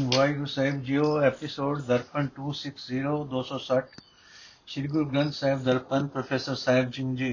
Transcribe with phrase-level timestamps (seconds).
[0.00, 3.78] ਵਾਹਿਗੁਰੂ ਸਾਹਿਬ ਜੀਓ episode Darpan 260 260
[4.66, 7.30] Shri Guru Granth Sahib Darpan professor Sahib Singh ji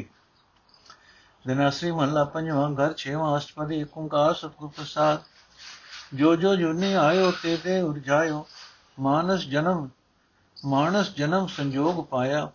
[1.46, 5.24] ਦਿਨਾਸਰੀ ਮਹਲਾ ਪੰਜਵਾਂ ਘਰ ਛੇਵਾਂ ਅਸ਼ਟਪਦੀ ਏਕ ਓੰਕਾਰ ਸਤਿਗੁਰ ਪ੍ਰਸਾਦ
[6.14, 8.46] ਜੋ ਜੋ ਜੁਨੀ ਆਇਓ ਤੇ ਤੇ ਉਰਜਾਇਓ
[9.00, 9.88] ਮਾਨਸ ਜਨਮ
[10.58, 12.50] ਮਾਨਸ ਜਨਮ ਸੰਜੋਗ ਪਾਇਆ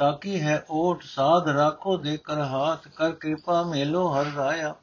[0.00, 4.74] ਤਾਕੀ ਹੈ ਓਟ ਸਾਧ ਰਾਖੋ ਦੇ ਕਰ ਹਾਥ ਕਰ ਕਿਰਪਾ ਮੇਲੋ ਹਰ ਰਾਇਆ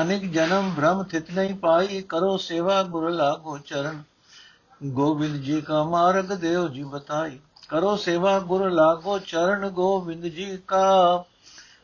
[0.00, 4.02] ਅਨੇਕ ਜਨਮ ਭ੍ਰਮ ਥਿਤ ਨਹੀਂ ਪਾਈ, ਕਰੋ ਸੇਵਾ ਗੁਰ ਲਾਗੋ ਚਰਨ।
[4.84, 11.24] ਗੋਬਿੰਦ ਜੀ ਕਾ ਮਾਰਗ ਦੇਵ ਜੀ ਬਤਾਈ। ਕਰੋ ਸੇਵਾ ਗੁਰ ਲਾਗੋ ਚਰਨ, ਗੋਬਿੰਦ ਜੀ ਕਾ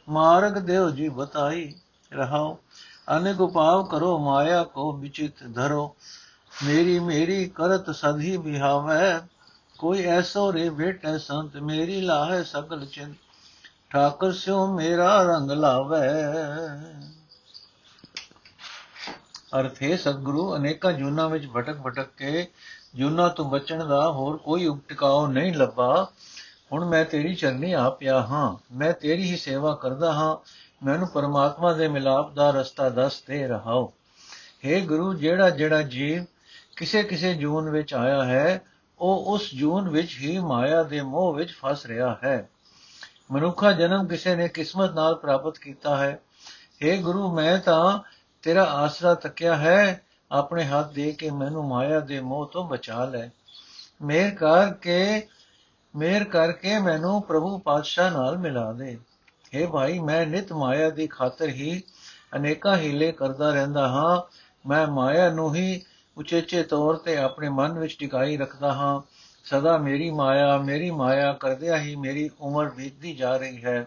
[0.08, 1.74] ਮਾਰਗ ਦੇਵ ਜੀ ਬਤਾਈ।
[2.12, 2.58] ਰਹਾਓ
[3.16, 5.96] ਅਨੇਕ ਉਪਾਵ ਕਰੋ, ਮਾਇਆ ਕੋ ਵਿਚਿਤ ਧਰੋ।
[6.66, 9.20] ਮੇਰੀ ਮੇਰੀ ਕਰਤ ਸਧੀ ਬਿਹਾਵੈ
[9.78, 13.16] ਕੋਈ ਐਸੋ ਰੇ ਬੇਟੈ ਸੰਤ, ਮੇਰੀ ਲਾਹੇ ਸਗਲ ਚਿੰਤ।
[13.90, 16.08] ਠਾਕਰ ਸਿਓ ਮੇਰਾ ਰੰਗ ਲਾਵੇ।
[19.54, 22.48] ਅਰਥ ਹੈ, ਸਤਿਗੁਰੂ ਅਨੇਕਾਂ ਜੁਨਾ ਵਿੱਚ ਭਟਕ ਭਟਕ ਕੇ
[22.94, 26.08] ਜੁਨਾ ਤੋਂ ਬਚਣ ਦਾ ਹੋਰ ਕੋਈ ਉਪਟਿਕਾਉ ਨਹੀਂ ਲੱਭਾ।
[26.72, 30.36] ਹੁਣ ਮੈਂ ਤੇਰੀ ਚਰਨੀ ਆ ਪਿਆ ਹਾਂ। ਮੈਂ ਤੇਰੀ ਹੀ ਸੇਵਾ ਕਰਦਾ ਹਾਂ।
[30.86, 33.92] ਮੈਨੂੰ ਪਰਮਾਤਮਾ ਦੇ ਮਿਲਾਪ ਦਾ ਰਸਤਾ ਦੱਸ ਦੇ ਰਹਾਓ।
[34.64, 36.24] हे ਗੁਰੂ, ਜਿਹੜਾ ਜਿਹੜਾ ਜੀਵ
[36.76, 38.62] ਕਿਸੇ ਕਿਸੇ ਜੂਨ ਵਿੱਚ ਆਇਆ ਹੈ,
[38.98, 42.48] ਉਹ ਉਸ ਜੂਨ ਵਿੱਚ ਹੀ ਮਾਇਆ ਦੇ ਮੋਹ ਵਿੱਚ ਫਸ ਰਿਹਾ ਹੈ।
[43.32, 46.20] ਮਨੁੱਖਾ ਜਨਮ ਕਿਸੇ ਨੇ ਕਿਸਮਤ ਨਾਲ ਪ੍ਰਾਪਤ ਕੀਤਾ ਹੈ।
[46.86, 47.98] हे ਗੁਰੂ, ਮੈਂ ਤਾਂ
[48.42, 53.28] ਤੇਰਾ ਆਸਰਾ ਤੱਕਿਆ ਹੈ, ਆਪਣੇ ਹੱਥ ਦੇ ਕੇ ਮੈਨੂੰ ਮਾਇਆ ਦੇ ਮੋਹ ਤੋਂ ਬਚਾ ਲੈ।
[54.02, 55.26] ਮੇਰ ਕਰਕੇ
[55.96, 58.98] ਮੇਰ ਕਰਕੇ ਮੈਨੂੰ ਪ੍ਰਭੂ ਪਾਤਸ਼ਾਹ ਨਾਲ ਮਿਲਾ ਦੇ।
[59.56, 61.82] हे ਭਾਈ, ਮੈਂ ਨਿਤ ਮਾਇਆ ਦੀ ਖਾਤਰ ਹੀ
[62.36, 65.82] ਅਨੇਕਾਂ ਹੀਲੇ ਕਰਦਾ ਰਹਿੰਦਾ ਹਾਂ। ਮੈਂ ਮਾਇਆ ਨੂੰ ਹੀ
[66.18, 69.00] ਉਚੇਚੇ ਤੌਰ ਤੇ ਆਪਣੇ ਮਨ ਵਿੱਚ ਟਿਕਾਈ ਰੱਖਦਾ ਹਾਂ।
[69.44, 73.86] ਸਦਾ ਮੇਰੀ ਮਾਇਆ ਮੇਰੀ ਮਾਇਆ ਕਰਦਿਆਂ ਹੀ ਮੇਰੀ ਉਮਰ ਬੀਤਦੀ ਜਾ ਰਹੀ ਹੈ।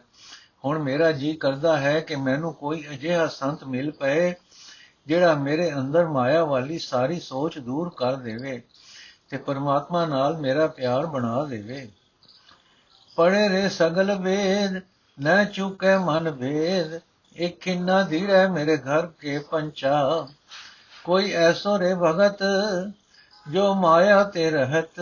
[0.65, 4.33] ਹੁਣ ਮੇਰਾ ਜੀ ਕਰਦਾ ਹੈ ਕਿ ਮੈਨੂੰ ਕੋਈ ਅਜਿਹਾ ਸੰਤ ਮਿਲ ਪਏ,
[5.07, 8.61] ਜਿਹੜਾ ਮੇਰੇ ਅੰਦਰ ਮਾਇਆ ਵਾਲੀ ਸਾਰੀ ਸੋਚ ਦੂਰ ਕਰ ਦੇਵੇ
[9.29, 11.89] ਤੇ ਪਰਮਾਤਮਾ ਨਾਲ ਮੇਰਾ ਪਿਆਰ ਬਣਾ ਦੇਵੇ।
[13.15, 14.81] ਪੜੇ ਰੇ ਸਗਲ ਵੇਦ,
[15.21, 16.99] ਨ ਚੁਕੇ ਮਨ ਭੇਦ,
[17.35, 20.27] ਇੱਕ ਕਿੰਨਾ ਧੀਰੇ ਮੇਰੇ ਘਰ ਕੇ ਪੰਚਾ।
[21.03, 22.43] ਕੋਈ ਐਸੋ ਰੇ ਭਗਤ,
[23.51, 25.01] ਜੋ ਮਾਇਆ ਤੇ ਰਹਤ,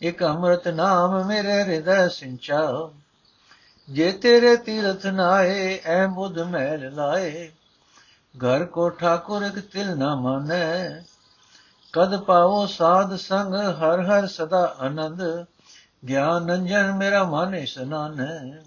[0.00, 2.90] ਇੱਕ ਅੰਮ੍ਰਿਤ ਨਾਮ ਮੇਰੇ ਹਿਰਦੈ ਸਿੰਚਾ।
[3.90, 7.50] ਜੇ ਤੇਰੇ ਤੀਰਥ ਨਾਏ, ਐ ਬੁੱਧ ਮਹਿਲ ਲਾਏ।
[8.36, 11.00] ਘਰ ਕੋ ਠਾਕੁਰ ਇਕ ਤਿਲ ਨਾ ਮਾਨੈ।
[11.92, 15.46] ਕਦ ਪਾਵੋ ਸਾਧ ਸੰਗ, ਹਰ ਹਰ ਸਦਾ ਆਨੰਦ।
[16.08, 18.62] ਗਿਆਨ ਅੰਜਨ ਮੇਰਾ ਮਨ ਇਸਨਾਨੈ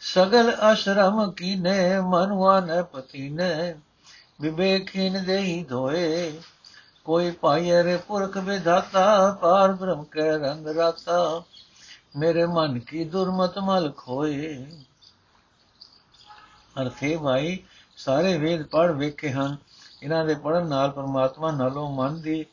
[0.00, 3.74] ਸਗਲ ਅਸ਼ਰਮ ਕੀਨੇ ਮਨਵਾ ਨ ਪਤੀਨੇ।
[4.40, 6.40] ਵਿਵੇਕਹੀਨ ਦੇਹੀ ਧੋਏ।
[7.04, 11.42] ਕੋਈ ਪਾਈਏ ਰੇ ਪੁਰਖ ਵਿਧਾਤਾ, ਪਾਰ ਬ੍ਰਹਮ ਕੇ ਰੰਗ ਰਾਤਾ।
[12.16, 14.66] ਮੇਰੇ ਮਨ ਕੀ ਦੁਰਮਤ ਮਲ ਖੋਏ।
[16.82, 17.58] ਅਰਥੇ ਭਾਈ,
[17.96, 19.56] ਸਾਰੇ ਵੇਦ ਪੜ ਵੇਖੇ ਹਨ।
[20.02, 22.46] ਇਹਨਾਂ ਦੇ ਪੜਨ ਨਾਲ ਪਰਮਾਤਮਾ ਨਾਲੋਂ ਮਨ ਦੀ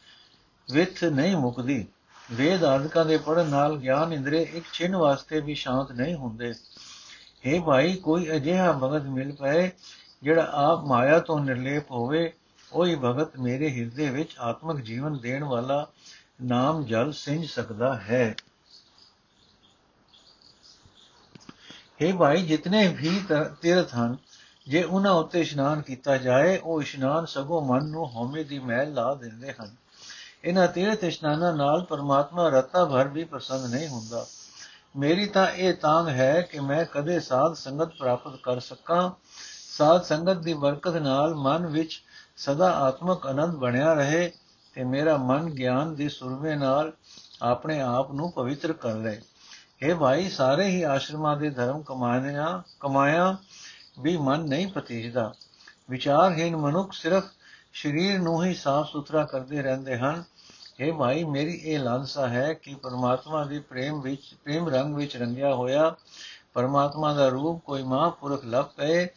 [0.71, 1.87] ਵਿਥ ਨਹੀਂ ਮੁਕਦੀ।
[2.31, 6.51] ਵੇਦ ਆਦਿਕਾਂ ਦੇ ਪੜਨ ਨਾਲ ਗਿਆਨ ਇੰਦਰੀ ਇੱਕ ਛਿਨ ਵਾਸਤੇ ਵੀ ਸ਼ਾਂਤ ਨਹੀਂ ਹੁੰਦੇ।
[7.47, 9.71] हे ਭਾਈ, ਕੋਈ ਅਜਿਹਾ ਭਗਤ ਮਿਲ ਪਏ,
[10.23, 12.33] ਜਿਹੜਾ ਆਪ ਮਾਇਆ ਤੋਂ ਨਿਰਲੇਪ ਹੋਵੇ,
[12.71, 15.87] ਉਹੀ ਭਗਤ ਮੇਰੇ ਹਿਰਦੇ ਵਿੱਚ ਆਤਮਿਕ ਜੀਵਨ ਦੇਣ ਵਾਲਾ
[16.43, 18.35] ਨਾਮ ਜਲ ਸਿੰਜ ਸਕਦਾ ਹੈ।
[22.03, 23.21] हे ਭਾਈ, ਜਿਤਨੇ ਵੀ
[23.61, 24.17] ਤੀਰਥ ਹਨ,
[24.67, 29.13] ਜੇ ਉਹਨਾਂ ਉੱਤੇ ਇਸ਼ਨਾਨ ਕੀਤਾ ਜਾਏ, ਉਹ ਇਸ਼ਨਾਨ ਸਗੋਂ ਮਨ ਨੂੰ ਹਉਮੈ ਦੀ ਮੈਲ ਲਾ
[29.13, 29.75] ਦਿੰਦੇ ਹਨ।
[30.43, 34.25] ਇਹਨਾਂ ਤੀਰਥ ਇਸ਼ਨਾਨਾਂ ਨਾਲ ਪਰਮਾਤਮਾ ਰਤਾ ਭਰ ਵੀ ਪ੍ਰਸੰਨ ਨਹੀਂ ਹੁੰਦਾ।
[34.95, 39.11] ਮੇਰੀ ਤਾਂ ਇਹ ਤਾਂਗ ਹੈ ਕਿ ਮੈਂ ਕਦੇ ਸਾਧ ਸੰਗਤ ਪ੍ਰਾਪਤ ਕਰ ਸਕਾਂ।
[39.77, 42.01] ਸਾਧ ਸੰਗਤ ਦੀ ਬਰਕਤ ਨਾਲ ਮਨ ਵਿੱਚ
[42.37, 44.31] ਸਦਾ ਆਤਮਕ ਆਨੰਦ ਬਣਿਆ ਰਹੇ
[44.73, 46.91] ਤੇ ਮੇਰਾ ਮਨ ਗਿਆਨ ਦੀ ਸੁਰਮੇ ਨਾਲ
[47.41, 49.19] ਆਪਣੇ ਆਪ ਨੂੰ ਪਵਿੱਤਰ ਕਰ ਲੈ।
[49.85, 53.37] ਇਹ ਭਾਈ ਸਾਰੇ ਹੀ ਆਸ਼ਰਮਾਂ ਦੇ ਧਰਮ ਕਮਾਇਆ ਕਮਾਇਆ
[53.99, 55.33] ਵੀ ਮਨ ਨਹੀਂ ਪਤੀਜਦਾ।
[55.89, 57.23] ਵਿਚਾਰਹੀਨ ਮਨੁੱਖ ਸਿਰਫ
[57.73, 60.23] ਸਰੀਰ ਨੂੰ ਹੀ ਸਾਫ਼ ਸੁਥਰਾ ਕਰਦੇ ਰਹਿੰਦੇ ਹਨ।
[60.79, 65.53] ਇਹ ਭਾਈ ਮੇਰੀ ਇਹ ਲਾਲਸਾ ਹੈ ਕਿ ਪਰਮਾਤਮਾ ਦੇ ਪ੍ਰੇਮ ਵਿੱਚ, ਪ੍ਰੇਮ ਰੰਗ ਵਿੱਚ ਰੰਗਿਆ
[65.55, 65.95] ਹੋਇਆ
[66.53, 69.07] ਪਰਮਾਤਮਾ ਦਾ ਰੂਪ ਕੋਈ ਮਹਾਂਪੁਰਖ ਲੱਭ ਪਏ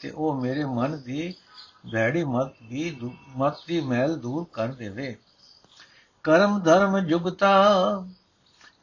[0.00, 1.34] ਤੇ ਉਹ ਮੇਰੇ ਮਨ ਦੀ
[1.92, 2.96] ਭੈੜੀ ਮਤ ਵੀ
[3.36, 5.16] ਮਤ ਦੀ ਮੈਲ ਦੂਰ ਕਰ ਦੇਵੇ।
[6.22, 7.52] ਕਰਮ ਧਰਮ ਜੁਗਤਾ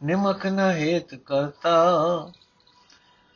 [0.03, 2.31] ਨਿਮਕ ਨ ਹੇਤ ਕਰਤਾ।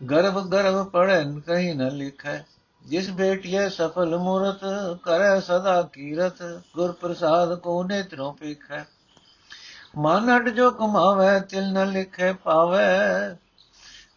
[0.02, 2.44] ਗਰਭ ਗਰਭ ਪੜਨ ਕਹੀਂ ਨ ਲਿਖੈ,
[2.86, 4.60] ਜਿਸ ਬੇਟਿਏ ਸਫਲ ਮੂਰਤ,
[5.04, 6.42] ਕਰੈ ਸਦਾ ਕੀਰਤ,
[6.76, 8.86] ਗੁਰ ਪ੍ਰਸਾਦ ਕੋ ਨੇਤਰੋਂ ਪੇਖੈ
[9.98, 13.36] ਮਨ ਹਟ ਜੋ ਕਮਾਵੇ, ਤਿਲ ਨ ਲਿਖੇ ਪਾਵੇ।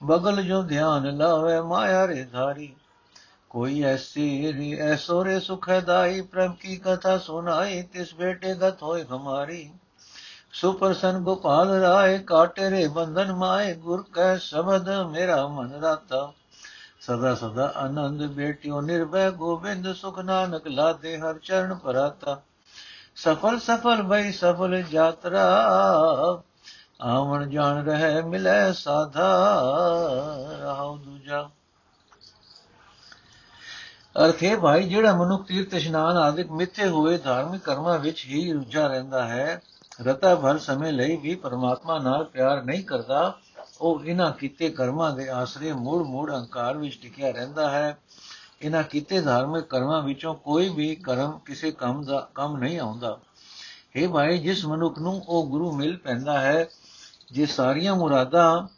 [0.03, 2.75] ਬਗਲ ਜੋ ਧਿਆਨ ਲਾਵੇ, ਮਾਇਆ ਰੇ ਧਾਰੀ।
[3.51, 9.71] ਕੋਈ ਐਸੀ ਰੀ ਐਸੋ ਰੇ ਸੁਖਦਾਈ ਪ੍ਰਭ ਕੀ ਕਥਾ ਸੁਨਾਈ ਤਿਸ ਬੇਟੇ ਗਤ ਹੋਏ ਹਮਾਰੀ
[10.53, 16.33] ਸੁਪਰਸਨ ਗੋਪਾਲ ਰਾਏ ਕਾਟੇ ਰੇ ਬੰਧਨ ਮਾਏ, ਗੁਰ ਕੈ ਸ਼ਬਦ ਮੇਰਾ ਮਨ ਰਾਤਾ।
[17.01, 22.43] ਸਦਾ ਸਦਾ ਆਨੰਦ ਬੇਟਿਓ ਨਿਰਭੈ, ਗੋਬਿੰਦ ਸੁਖ ਨਾਨਕ ਲਾਦੇ ਹਰ ਚਰਨ ਪਰਾਤਾ।
[23.17, 25.47] ਸਫਲ ਸਫਲ ਬਈ ਸਫਲ ਯਾਤਰਾ,
[27.01, 29.29] ਆਵਣ ਜਾਣ ਰਹਿ ਮਿਲੇ ਸਾਧਾ,
[30.63, 31.51] ਰਹਾਉ ਦੂਜਾ।
[34.25, 39.25] ਅਰਥੇ ਭਾਈ, ਜਿਹੜਾ ਮਨੁੱਖ ਤੀਰਥ ਇਸ਼ਨਾਨ ਆਦਿਕ ਮਿੱਥੇ ਹੋਏ ਧਾਰਮਿਕ ਕਰਮਾਂ ਵਿੱਚ ਹੀ ਰੁੱਝਾ ਰਹਿੰਦਾ
[39.25, 39.63] ਹੈ
[40.01, 43.39] ਰਤਾ ਭਰ ਸਮੇਂ ਲਈ ਵੀ ਪਰਮਾਤਮਾ ਨਾਲ ਪਿਆਰ ਨਹੀਂ ਕਰਦਾ,
[43.81, 47.99] ਉਹ ਇਹਨਾਂ ਕੀਤੇ ਕਰਮਾਂ ਦੇ ਆਸਰੇ ਮੂੜ ਮੂੜ ਅਹੰਕਾਰ ਵਿੱਚ ਟਿਕਿਆ ਰਹਿੰਦਾ ਹੈ।
[48.63, 53.19] ਇਹਨਾਂ ਕੀਤੇ ਧਾਰਮਿਕ ਕਰਮਾਂ ਵਿੱਚੋਂ ਕੋਈ ਵੀ ਕਰਮ ਕਿਸੇ ਕੰਮ ਦਾ, ਕੰਮ ਨਹੀਂ ਆਉਂਦਾ।
[53.97, 56.69] ਇਹ ਭਾਈ, ਜਿਸ ਮਨੁੱਖ ਨੂੰ ਉਹ ਗੁਰੂ ਮਿਲ ਪੈਂਦਾ ਹੈ,
[57.33, 58.69] ਜੇ ਸਾਰੀਆਂ ਮੁਰਾਦਾਂ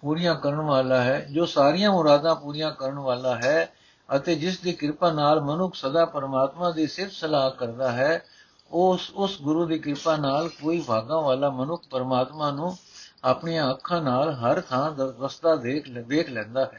[0.00, 3.74] ਪੂਰੀਆਂ ਕਰਨ ਵਾਲਾ ਹੈ, ਜੋ ਸਾਰੀਆਂ ਮੁਰਾਦਾਂ ਪੂਰੀਆਂ ਕਰਨ ਵਾਲਾ ਹੈ
[4.16, 8.24] ਅਤੇ ਜਿਸ ਦੀ ਕਿਰਪਾ ਨਾਲ ਮਨੁੱਖ ਸਦਾ ਪਰਮਾਤਮਾ ਦੀ ਸਿਫਤ ਸਲਾਹ ਕਰਦਾ ਹੈ
[8.70, 12.76] ਉਸ ਉਸ ਗੁਰੂ ਦੀ ਕਿਰਪਾ ਨਾਲ ਕੋਈ ਭਾਗਾ ਵਾਲਾ ਮਨੁੱਖ ਪਰਮਾਤਮਾ ਨੂੰ
[13.24, 16.78] ਆਪਣੀਆਂ ਅੱਖਾਂ ਨਾਲ ਹਰ ਥਾਂ ਦਰਸਦਾ ਦੇਖ ਦੇਖ ਲੈਂਦਾ ਹੈ।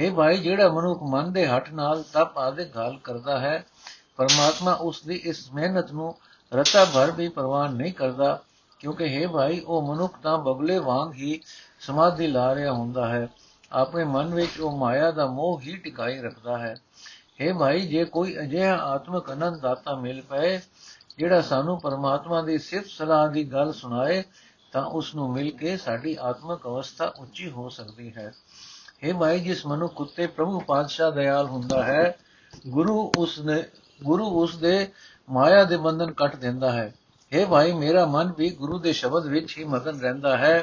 [0.00, 3.66] ਹੈ ਭਾਈ, ਜਿਹੜਾ ਮਨੁੱਖ ਮਨ ਦੇ ਹੱਠ ਨਾਲ ਤਪ ਆਦਿ ਗਾਲ ਕਰਦਾ ਹੈ,
[4.16, 6.14] ਪਰਮਾਤਮਾ ਉਸ ਦੀ ਇਸ ਮਿਹਨਤ ਨੂੰ
[6.54, 8.42] ਰਤਾ ਭਰ ਵੀ ਪਰਵਾਹ ਨਹੀਂ ਕਰਦਾ,
[8.78, 11.40] ਕਿਉਂਕਿ ਹੈ ਭਾਈ, ਉਹ ਮਨੁੱਖ ਤਾਂ ਬਗਲੇ ਵਾਂਗ ਹੀ
[11.80, 13.28] ਸਮਾਧੀ ਲਾ ਰਿਹਾ ਹੁੰਦਾ ਹੈ।
[13.72, 16.76] ਆਪਣੇ ਮਨ ਵਿੱਚ ਉਹ ਮਾਇਆ ਦਾ ਮੋਹ ਹੀ ਟਿਕਾਈ ਰੱਖਦਾ ਹੈ।
[17.40, 20.60] ਹੈ ਭਾਈ, ਜੇ ਕੋਈ ਅਜਿਹਾ ਆਤਮਕ ਅਨੰਦ ਦਾਤਾ ਮਿਲ ਪਏ
[21.17, 24.23] ਜਿਹੜਾ ਸਾਨੂੰ ਪਰਮਾਤਮਾ ਦੀ ਸਿਫਤ ਸਲਾਹ ਦੀ ਗੱਲ ਸੁਣਾਏ
[24.73, 28.31] ਤਾਂ ਉਸ ਨੂੰ ਮਿਲ ਕੇ ਸਾਡੀ ਆਤਮਿਕ ਅਵਸਥਾ ਉੱਚੀ ਹੋ ਸਕਦੀ ਹੈ
[29.03, 32.17] हे ਭਾਈ ਜਿਸ ਮਨੁੱਖ ਉੱਤੇ ਪ੍ਰਭੂ ਪਾਤਸ਼ਾਹ ਦਇਆਲ ਹੁੰਦਾ ਹੈ
[32.67, 33.63] ਗੁਰੂ ਉਸ ਨੇ
[34.01, 34.87] ਗੁਰੂ ਉਸ ਦੇ
[35.29, 36.91] ਮਾਇਆ ਦੇ ਬੰਧਨ ਕੱਟ ਦਿੰਦਾ ਹੈ
[37.31, 40.57] हे ਭਾਈ ਮੇਰਾ ਮਨ ਵੀ ਗੁਰੂ ਦੇ ਸ਼ਬਦ ਵਿੱਚ ਹੀ ਮਗਨ ਰਹਿੰਦਾ ਹੈ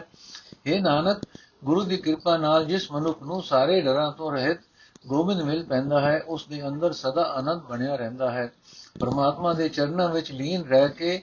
[0.66, 1.22] हे ਨਾਨਕ
[1.64, 4.60] ਗੁਰੂ ਦੀ ਕਿਰਪਾ ਨਾਲ ਜਿਸ ਮਨੁੱਖ ਨੂੰ ਸਾਰੇ ਡਰਾਂ ਤੋਂ ਰਹਿਤ
[5.06, 8.50] ਗੋਬਿੰਦ ਮਿਲ ਪੈਂਦਾ ਹੈ ਉਸ ਦੇ ਅੰਦਰ ਸਦਾ ਆਨੰਦ ਬਣਿਆ ਰਹਿੰਦਾ ਹੈ
[8.99, 11.21] ਪਰਮਾਤਮਾ ਦੇ ਚਰਨਾਂ ਵਿੱਚ ਲੀਨ ਰਹਿ ਕੇ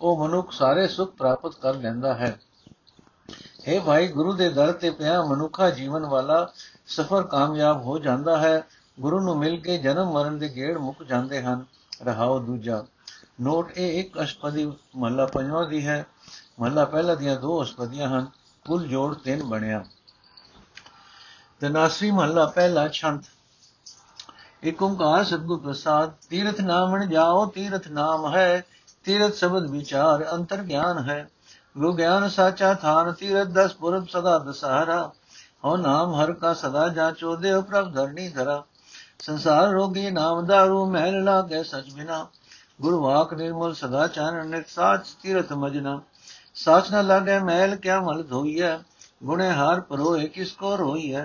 [0.00, 2.40] ਉਹ ਮਨੁੱਖ ਸਾਰੇ ਸੁਖ ਪ੍ਰਾਪਤ ਕਰ ਲੈਂਦਾ ਹੈ।
[3.68, 6.52] हे ਭਾਈ, ਗੁਰੂ ਦੇ ਦਰ ਤੇ ਪਿਆ ਮਨੁੱਖਾ ਜੀਵਨ ਵਾਲਾ
[6.86, 8.66] ਸਫਰ ਕਾਮਯਾਬ ਹੋ ਜਾਂਦਾ ਹੈ।
[9.00, 11.64] ਗੁਰੂ ਨੂੰ ਮਿਲ ਕੇ ਜਨਮ ਮਰਨ ਦੇ ਗੇੜ ਮੁੱਕ ਜਾਂਦੇ ਹਨ।
[12.02, 12.84] ਰਹਾਉ ਦੂਜਾ,
[13.40, 16.06] ਨੋਟ ਇਹ ਇੱਕ ਅਸ਼ਪਦੀ ਮਹਲਾ ਪੰਜਵਾਂ ਦੀ ਹੈ।
[16.60, 18.26] ਮਹਲਾ ਪਹਿਲਾ ਦੀਆਂ ਦੋ ਅਸ਼ਪਦੀਆਂ ਹਨ,
[18.66, 19.84] ਕੁੱਲ ਜੋੜ ਤਿੰਨ ਬਣਿਆ।
[21.60, 23.24] ਤਨਾਸਰੀ ਮਹਲਾ ਪਹਿਲਾ ਛੰਤ।
[24.64, 28.64] ਇਕ ਓੰਕਾਰ ਸਤਿਗੁਰ ਪ੍ਰਸਾਦ, ਤੀਰਥ ਨਾਮਣ ਜਾਓ, ਤੀਰਥ ਨਾਮ ਹੈ,
[29.04, 31.30] ਤੀਰਥ ਸ਼ਬਦ ਵਿਚਾਰ ਅੰਤਰ ਗਿਆਨ ਹੈ।
[31.78, 35.12] ਗੁਰੂ ਗਿਆਨ ਸਾਚਾ ਥਾਨ, ਤੀਰਥ ਦਸ ਪੁਰਬ ਸਦਾ ਦਸਹਰਾ।
[35.64, 38.64] ਹੋ ਨਾਮ ਹਰ ਕਾ ਸਦਾ ਜਾਚੋ ਦੇਵ ਪ੍ਰਭ ਧਰਨੀ ਧਰਾ।
[39.18, 42.26] ਸੰਸਾਰ ਰੋਗੀ ਨਾਮ ਦਾਰੂ ਮਹਿਲ ਲਾਗੇ ਸਚ ਬਿਨਾ।
[42.80, 46.00] ਗੁਰੂ ਵਾਕ ਨਿਰਮਲ ਸਦਾ ਚਾਨਣ ਨਿਤ ਸਾਚ ਤੀਰਥ ਮਜਨਾ।
[46.54, 48.76] ਸਾਚ ਨ ਲਾਗੇ ਮਹਿਲ, ਕਿਆ ਮਲ ਧੋਈਐ?
[49.24, 51.24] ਗੁਣੇ ਹਾਰ ਪਰੋਏ ਕਿਸ ਕੋ ਰੋਈਐ?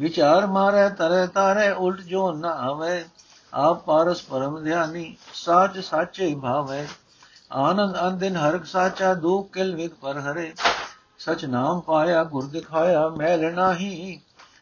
[0.00, 3.04] ਵਿਚਾਰ ਮਾਰੇ, ਤਰੇ ਤਾਰੇ, ਉਲਟ ਜੋ ਨ ਆਵੇ,
[3.54, 6.88] ਆਪ ਪਾਰਸ ਪਰਮ ਧਿਆਨੀ, ਸਾਚ ਸਾਚੇ ਭਾਵੇ।
[7.52, 10.54] ਆਨੰਦ ਅੰਦਿਨ ਹਰਕ ਸਾਚਾ, ਦੁਖ ਕਿਲ ਵਿਗ ਪਰ ਹਰੇ।
[11.18, 14.20] ਸਚ ਨਾਮ ਪਾਇਆ, ਗੁਰ ਦਿਖਾਇਆ ਮੈਲ ਨਾਹੀ,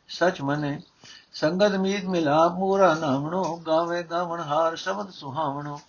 [0.09, 0.83] ਸਚ ਮਨੇ।
[1.33, 5.81] ਸੰਗਤ ਮੀਤ ਮਿਲਾ, ਪੂਰਾ ਨਾਮਣੋ, ਗਾਵੇ ਗਾਵਣ ਹਾਰ, ਸ਼ਬਦ ਸੁਹਾਵਣੋ।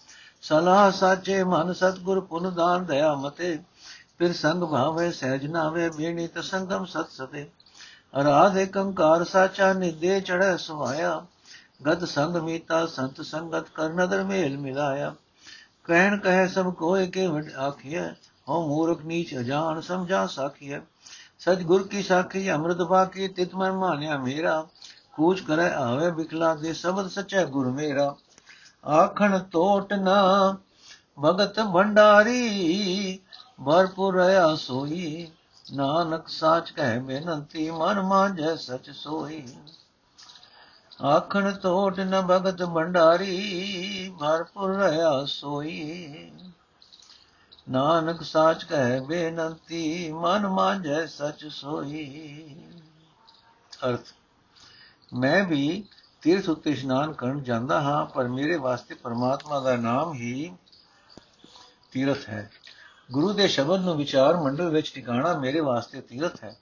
[0.42, 3.60] ਸਲਾਹ ਸਾਚੇ ਮਨ, ਸਤਗੁਰ ਪੁਨ ਦਾਨ, ਦਇਆ ਮਤੇ।
[4.20, 7.50] ਫਿਰ ਸੰਗ ਭਾਵੇ, ਸਹਿਜ ਨਾਵੇ ਬੇਣੀ ਤ ਸੰਗਮ ਸਤ ਸਤੇ।
[8.22, 11.26] ਅਰਾਧ ਏਕੰਕਾਰ ਸਾਚਾ ਨਿਦੇ ਚੜੈ ਸੁਹਾਇਆ।
[11.88, 15.16] ਗਤ ਸੰਗ ਮੀਤਾ, ਸੰਤ ਸੰਗਤ ਕਰ ਨਦਰ ਮੇਲ ਮਿਲਾਇਆ।
[15.84, 18.10] ਕਹਿਣ ਕਹੇ ਸਭ ਕੋਏ ਕੇ ਵਡ ਆਖੀਐ
[18.50, 20.80] ਹੋ ਮੂਰਖ ਨੀਚ ਅਜਾਨ ਸਮਝਾ ਸਾਖੀਐ।
[21.40, 24.68] ਸਚ ਗੁਰ ਕੀ ਸਾਖੀ ਅੰਮ੍ਰਿਤ ਬਾਕੀ ਤਿਤ ਮਨ ਮਾਨਿਆ ਮੇਰਾ।
[25.14, 28.16] ਕੂਚ ਕਰੈ ਆਵੇ ਬਿਖਲਾ ਦੇ ਸਬਦ ਸਚੈ ਗੁਰ ਮੇਰਾ।
[28.88, 30.58] ਆਖਣ ਟੋਟ ਨਾ,
[31.24, 33.20] ਭਗਤ ਭੰਡਾਰੀ,
[33.66, 35.32] ਭਰਪੁਰ ਰਹਾ ਸੋਈ।
[35.74, 39.48] ਨਾਨਕ ਸਾਚ ਕਹਿ ਬੇਨੰਤੀ, ਮਨ ਮਾਝੈ ਸਚ ਸੋਈ।
[41.04, 46.32] ਆਖਣ ਟੋਟ ਨ ਭਗਤ ਭੰਡਾਰੀ, ਭਰਪੁਰ ਰਹਾ ਸੋਈ।
[47.70, 52.56] ਨਾਨਕ ਸਾਚ ਕਹਿ ਬੇਨੰਤੀ, ਮਨ ਮਾਝੈ ਸਚ ਸੋਈ।
[53.86, 54.06] ਅਰਥ,
[55.14, 55.84] ਮੈਂ ਵੀ
[56.22, 60.54] ਤੀਰਥ ਉੱਤੇ ਇਸ਼ਨਾਨ ਕਰਨ ਜਾਂਦਾ ਹਾਂ, ਪਰ ਮੇਰੇ ਵਾਸਤੇ ਪਰਮਾਤਮਾ ਦਾ ਨਾਮ ਹੀ
[61.92, 62.52] ਤੀਰਥ ਹੈ।
[63.12, 66.56] ਗੁਰੂ ਦੇ ਸ਼ਬਦ ਨੂੰ ਵਿਚਾਰ ਮੰਡਲ ਵਿੱਚ ਟਿਕਾਣਾ ਮੇਰੇ ਵਾਸਤੇ ਤੀਰਥ ਹੈ,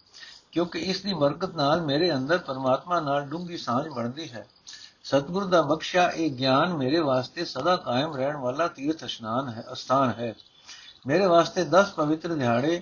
[0.51, 4.47] ਕਿਉਂਕਿ ਇਸ ਦੀ ਬਰਕਤ ਨਾਲ ਮੇਰੇ ਅੰਦਰ ਪਰਮਾਤਮਾ ਨਾਲ ਡੂੰਗੀ ਸਾਂਝ ਬਣਦੀ ਹੈ।
[5.03, 10.09] ਸਤਿਗੁਰ ਦਾ ਬਖਸ਼ਿਆ ਇਹ ਗਿਆਨ ਮੇਰੇ ਵਾਸਤੇ ਸਦਾ ਕਾਇਮ ਰਹਿਣ ਵਾਲਾ ਤੀਰਥ ਇਸ਼ਨਾਨ ਹੈ, ਅਸਥਾਨ
[10.09, 10.35] ਹੈ।
[11.07, 12.81] ਮੇਰੇ ਵਾਸਤੇ 10 ਪਵਿੱਤਰ ਦਿਹਾੜੇ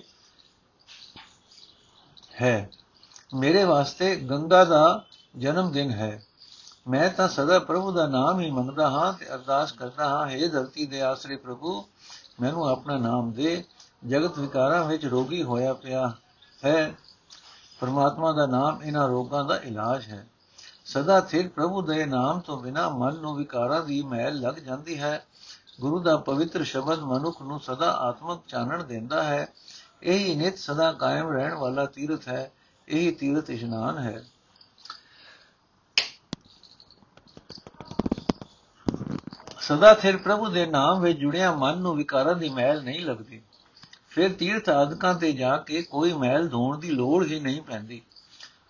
[2.40, 2.70] ਹੈ।
[3.34, 5.04] ਮੇਰੇ ਵਾਸਤੇ ਗੰਗਾ ਦਾ
[5.38, 6.22] ਜਨਮ ਦਿਨ ਹੈ।
[6.88, 10.86] ਮੈਂ ਤਾਂ ਸਦਾ ਪ੍ਰਭੂ ਦਾ ਨਾਮ ਹੀ ਮੰਗਦਾ ਹਾਂ ਤੇ ਅਰਦਾਸ ਕਰਦਾ ਹਾਂ हे ਧਰਤੀ
[10.86, 11.84] ਦੇ ਆਸਰੇ ਪ੍ਰਭੂ
[12.40, 13.64] ਮੈਨੂੰ ਆਪਣਾ ਨਾਮ ਦੇ
[14.06, 16.12] ਜਗਤ ਵਿਕਾਰਾਂ ਵਿੱਚ ਰੋਗੀ ਹੋਇਆ ਪਿਆ
[16.64, 16.94] ਹੈ।
[17.80, 20.26] ਪਰਮਾਤਮਾ ਦਾ ਨਾਮ ਇਹਨਾਂ ਰੋਗਾਂ ਦਾ ਇਲਾਜ ਹੈ।
[20.84, 25.26] ਸਦਾ ਸਿਰ ਪ੍ਰਭੂ ਦੇ ਨਾਮ ਤੋਂ ਬਿਨਾ ਮਨ ਨੂੰ ਵਿਕਾਰਾਂ ਦੀ ਮੈਲ ਲੱਗ ਜਾਂਦੀ ਹੈ।
[25.80, 29.48] ਗੁਰੂ ਦਾ ਪਵਿੱਤਰ ਸ਼ਬਦ ਮਨੁੱਖ ਨੂੰ ਸਦਾ ਆਤਮਕ ਚਾਨਣ ਦਿੰਦਾ ਹੈ।
[30.02, 32.52] ਇਹ ਨਿਤ ਸਦਾ ਕਾਇਮ ਰਹਿਣ ਵਾਲਾ ਤੀਰਥ ਹੈ।
[32.88, 34.24] ਇਹ ਤੀਰਥ ਇਸ਼ਨਾਨ ਹੈ।
[39.62, 43.42] ਸਦਾ ਥਿਰ ਪ੍ਰਭੂ ਦੇ ਨਾਮ ਵਿੱਚ ਜੁੜਿਆ ਮਨ ਨੂੰ ਵਿਕਾਰਾਂ ਦੀ ਮਹਿਲ ਨਹੀਂ ਲੱਗਦੀ।
[44.10, 48.02] ਫਿਰ ਤੀਰਥ ਆਦਿਕਾਂ ਤੇ ਜਾ ਕੇ ਕੋਈ ਮਹਿਲ ਧੋਣ ਦੀ ਲੋੜ ਹੀ ਨਹੀਂ ਪੈਂਦੀ।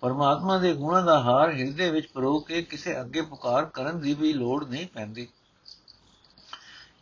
[0.00, 4.32] ਪਰਮਾਤਮਾ ਦੇ ਗੁਣਾਂ ਦਾ ਹਾਰ ਹਿਰਦੇ ਵਿੱਚ ਪਰੋ ਕੇ ਕਿਸੇ ਅੱਗੇ ਪੁਕਾਰ ਕਰਨ ਦੀ ਵੀ
[4.32, 5.28] ਲੋੜ ਨਹੀਂ ਪੈਂਦੀ।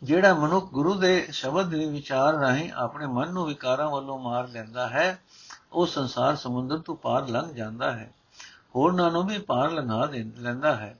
[0.03, 4.89] ਜਿਹੜਾ ਮਨੁੱਖ ਗੁਰੂ ਦੇ ਸ਼ਬਦ ਦੇ ਵਿਚਾਰ ਰਾਹੀਂ ਆਪਣੇ ਮਨ ਨੂੰ ਵਿਕਾਰਾਂ ਵੱਲੋਂ ਮਾਰ ਲੈਂਦਾ
[4.89, 5.21] ਹੈ,
[5.73, 8.13] ਉਹ ਸੰਸਾਰ ਸਮੁੰਦਰ ਤੋਂ ਪਾਰ ਲੰਘ ਜਾਂਦਾ ਹੈ।
[8.75, 10.97] ਹੋਰਨਾਂ ਨੂੰ ਵੀ ਪਾਰ ਲੰਘਾ ਲੈਂਦਾ ਹੈ।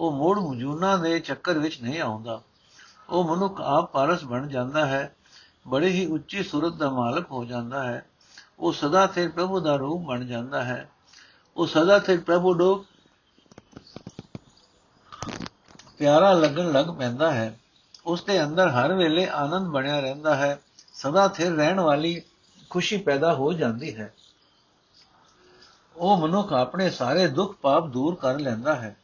[0.00, 2.42] ਉਹ ਮੋੜ ਮਜੂਨਾ ਦੇ ਚੱਕਰ ਵਿੱਚ ਨਹੀਂ ਆਉਂਦਾ।
[3.08, 5.16] ਉਹ ਮਨੁੱਖ ਆਪ ਪਾਰਸ ਬਣ ਜਾਂਦਾ ਹੈ,
[5.68, 8.06] ਬੜੇ ਹੀ ਉੱਚੀ ਸੁਰਤ ਦਾ ਮਾਲਕ ਹੋ ਜਾਂਦਾ ਹੈ।
[8.58, 10.90] ਉਹ ਸਦਾ ਤੇ ਪ੍ਰਭੂ ਦਾ ਰੂਪ ਬਣ ਜਾਂਦਾ ਹੈ।
[11.56, 12.84] ਉਹ ਸਦਾ ਤੇ ਪ੍ਰਭੂ ਨੂੰ
[15.98, 17.60] ਪਿਆਰਾ ਲੱਗਣ ਲੱਗ ਪੈਂਦਾ ਹੈ।
[18.06, 20.60] ਉਸ ਦੇ ਅੰਦਰ ਹਰ ਵੇਲੇ ਆਨੰਦ ਬਣਿਆ ਰਹਿੰਦਾ ਹੈ।
[20.94, 22.22] ਸਦਾ ਥਿਰ ਰਹਿਣ ਵਾਲੀ
[22.70, 24.14] ਖੁਸ਼ੀ ਪੈਦਾ ਹੋ ਜਾਂਦੀ ਹੈ।
[25.96, 28.96] ਉਹ ਮਨੁੱਖ ਆਪਣੇ ਸਾਰੇ ਦੁੱਖ ਪਾਪ ਦੂਰ ਕਰ ਲੈਂਦਾ ਹੈ।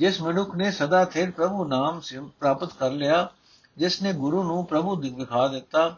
[0.00, 2.00] ਜਿਸ ਮਨੁੱਖ ਨੇ ਸਦਾ ਥਿਰ ਪ੍ਰਭੂ ਨਾਮ
[2.38, 3.28] ਪ੍ਰਾਪਤ ਕਰ ਲਿਆ,
[3.76, 5.96] ਜਿਸ ਨੇ ਗੁਰੂ ਨੂੰ ਪ੍ਰਭੂ ਦਿਖਾ ਦਿੱਤਾ,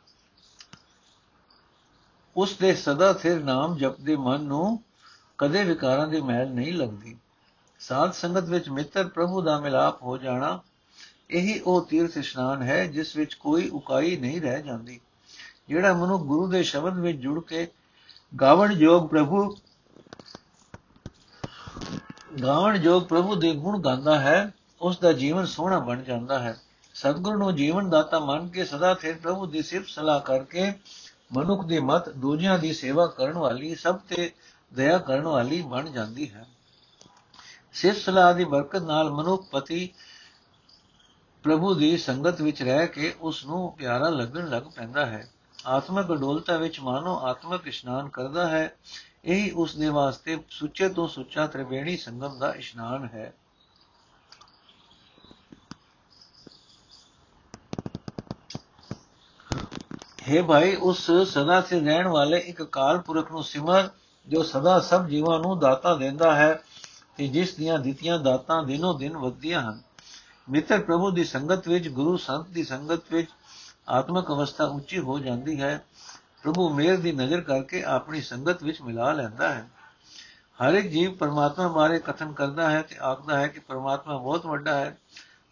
[2.36, 4.82] ਉਸ ਦੇ ਸਦਾ ਥਿਰ ਨਾਮ ਜਪਦੇ ਮਨ ਨੂੰ
[5.38, 7.16] ਕਦੇ ਵਿਕਾਰਾਂ ਦੀ ਮਹਿਲ ਨਹੀਂ ਲੱਗਦੀ।
[7.78, 10.60] ਸਾਧ ਸੰਗਤ ਵਿੱਚ ਮਿੱਤਰ ਪ੍ਰਭੂ ਦਾ ਮਿਲਾਪ ਹੋ ਜਾਣਾ,
[11.30, 15.00] ਇਹੀ ਉਹ ਤੀਰਥ ਇਸ਼ਨਾਨ ਹੈ ਜਿਸ ਵਿੱਚ ਕੋਈ ਉਕਾਈ ਨਹੀਂ ਰਹਿ ਜਾਂਦੀ।
[15.68, 17.68] ਜਿਹੜਾ ਮਨੁ ਗੁਰੂ ਦੇ ਸ਼ਬਦ ਵਿੱਚ ਜੁੜ ਕੇ
[18.40, 19.56] ਗਾਵਣ ਯੋਗ ਪ੍ਰਭੂ
[22.32, 26.56] ਗਾਵਣ ਯੋਗ ਪ੍ਰਭੂ ਦੇ ਗੁਣ ਗਾਉਂਦਾ ਹੈ ਉਸ ਦਾ ਜੀਵਨ ਸੋਹਣਾ ਬਣ ਜਾਂਦਾ ਹੈ।
[26.94, 30.72] ਸਤਿਗੁਰੂ ਨੂੰ ਜੀਵਨ ਦਾਤਾ ਮੰਨ ਕੇ ਸਦਾ ਫਿਰ ਪ੍ਰਭੂ ਦੀ ਸਿਫਤ ਸਲਾਹ ਕਰਕੇ
[31.32, 34.32] ਮਨੁੱਖ ਦੀ ਮਤ ਦੂਜਿਆਂ ਦੀ ਸੇਵਾ ਕਰਨ ਵਾਲੀ, ਸਭ ਤੇ
[34.74, 36.46] ਦਇਆ ਕਰਨ ਵਾਲੀ ਬਣ ਜਾਂਦੀ ਹੈ।
[37.72, 39.90] ਸਿਫਤ ਸਲਾਹ ਦੀ ਬਰਕਤ ਨਾਲ ਮਨੁੱਖ ਪਤੀ
[41.42, 45.31] ਪ੍ਰਭੂ ਦੀ ਸੰਗਤ ਵਿੱਚ ਰਹਿ ਕੇ ਉਸ ਨੂੰ ਪਿਆਰਾ ਲੱਗਣ ਲੱਗ ਪੈਂਦਾ ਹੈ।
[45.66, 48.76] ਆਤਮਿਕ ਅਡੋਲਤਾ ਵਿੱਚ ਮਾਨੋ ਆਤਮਿਕ ਇਸ਼ਨਾਨ ਕਰਦਾ ਹੈ,
[49.24, 53.32] ਇਹੀ ਉਸ ਦੇ ਵਾਸਤੇ ਸੁੱਚੇ ਤੋਂ ਸੁੱਚਾ ਤ੍ਰਿਵੇਣੀ ਸੰਗਮ ਦਾ ਇਸ਼ਨਾਨ ਹੈ।
[60.28, 63.88] ਹੈ ਭਾਈ, ਉਸ ਸਦਾ ਸੇ ਰਹਿਣ ਵਾਲੇ ਇੱਕ ਕਾਲ ਪੁਰਖ ਨੂੰ ਸਿਮਰ,
[64.28, 66.62] ਜੋ ਸਦਾ ਸਭ ਜੀਵਾਂ ਨੂੰ ਦਾਤਾ ਦਿੰਦਾ ਹੈ
[67.16, 69.82] ਤੇ ਜਿਸ ਦੀਆਂ ਦਿੱਤੀਆਂ ਦਾਤਾਂ ਦਿਨੋ ਦਿਨ ਵਧਦੀਆਂ ਹਨ।
[70.50, 73.30] ਮਿੱਤਰ ਪ੍ਰਭੂ ਦੀ ਸੰਗਤ ਵਿੱਚ, ਗੁਰੂ ਸੰਤ ਦੀ ਸੰਗਤ ਵਿੱਚ
[73.88, 75.84] ਆਤਮਿਕ ਅਵਸਥਾ ਉੱਚੀ ਹੋ ਜਾਂਦੀ ਹੈ।
[76.42, 79.68] ਪ੍ਰਭੂ ਮੇਰ ਦੀ ਨਜ਼ਰ ਕਰਕੇ ਆਪਣੀ ਸੰਗਤ ਵਿੱਚ ਮਿਲਾ ਲੈਂਦਾ ਹੈ।
[80.58, 84.74] ਹਰ ਇੱਕ ਜੀਵ ਪਰਮਾਤਮਾ ਬਾਰੇ ਕਥਨ ਕਰਦਾ ਹੈ ਤੇ ਆਖਦਾ ਹੈ ਕਿ ਪਰਮਾਤਮਾ ਬਹੁਤ ਵੱਡਾ
[84.74, 84.96] ਹੈ,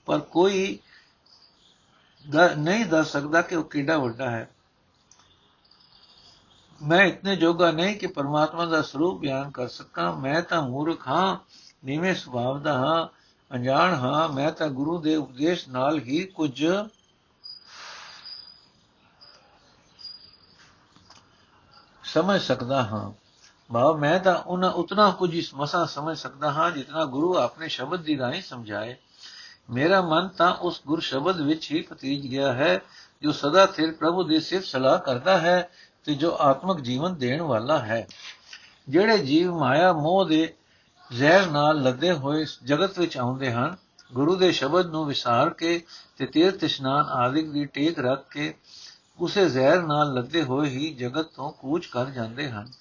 [0.07, 0.79] ਪਰ ਕੋਈ
[2.57, 4.49] ਨਹੀਂ ਦੱਸ ਸਕਦਾ ਕਿ ਉਹ ਕਿੰਨਾ ਵੱਡਾ ਹੈ।
[6.81, 11.37] ਮੈਂ ਇਤਨੇ ਜੋਗਾ ਨਹੀਂ ਕਿ ਪਰਮਾਤਮਾ ਦਾ ਸਰੂਪ ਬਿਆਨ ਕਰ ਸਕਾਂ। ਮੈਂ ਤਾਂ ਮੂਰਖ ਹਾਂ,
[11.85, 13.07] ਨੀਵੇਂ ਸੁਭਾਅ ਦਾ ਹਾਂ,
[13.51, 16.65] ਅਣਜਾਣ ਹਾਂ। ਮੈਂ ਤਾਂ ਗੁਰੂ ਦੇ ਉਪਦੇਸ਼ ਨਾਲ ਹੀ ਕੁਝ
[22.15, 23.13] ਸਮਝ ਸਕਦਾ ਹਾਂ।
[23.73, 28.01] ਭਾਵ ਮੈਂ ਤਾਂ ਉਹਨਾਂ ਉਤਨਾ ਕੁਝ ਇਸ ਮਸਾ ਸਮਝ ਸਕਦਾ ਹਾਂ ਜਿਤਨਾ ਗੁਰੂ ਆਪਣੇ ਸ਼ਬਦ
[28.01, 28.97] ਦੀ ਰਾਹੀਂ ਸਮਝਾਏ।
[29.71, 32.81] ਮੇਰਾ ਮਨ ਤਾਂ ਉਸ ਗੁਰ ਸ਼ਬਦ ਵਿੱਚ ਹੀ ਪਤੀਜ ਗਿਆ ਹੈ,
[33.23, 35.71] ਜੋ ਸਦਾ ਸਿਰ ਪ੍ਰਭੂ ਦੀ ਸਿਫਤ ਸਲਾਹ ਕਰਦਾ ਹੈ
[36.05, 38.09] ਤੇ ਜੋ ਆਤਮਿਕ ਜੀਵਨ ਦੇਣ ਵਾਲਾ ਹੈ।
[38.89, 40.55] ਜਿਹੜੇ ਜੀਵ ਮਾਇਆ ਮੋਹ ਦੇ
[41.13, 43.77] ਜ਼ਹਿਰ ਨਾਲ ਲੱਦੇ ਹੋਏ ਜਗਤ ਵਿੱਚ ਆਉਂਦੇ ਹਨ,
[44.13, 45.87] ਗੁਰੂ ਦੇ ਸ਼ਬਦ ਨੂੰ ਵਿਸਾਰ ਕੇ
[46.17, 48.55] ਤੇ ਤੀਰਥ ਇਸ਼ਨਾਨ ਆਦਿਕ ਦੀ ਟੇਕ ਰੱਖ ਕੇ
[49.21, 52.73] ਉਸੇ ਜ਼ਹਿਰ ਨਾਲ ਲੱਦੇ ਹੋਏ ਹੀ ਜਗਤ ਤੋਂ ਕੂਚ ਕਰ ਜਾਂਦੇ ਹਨ।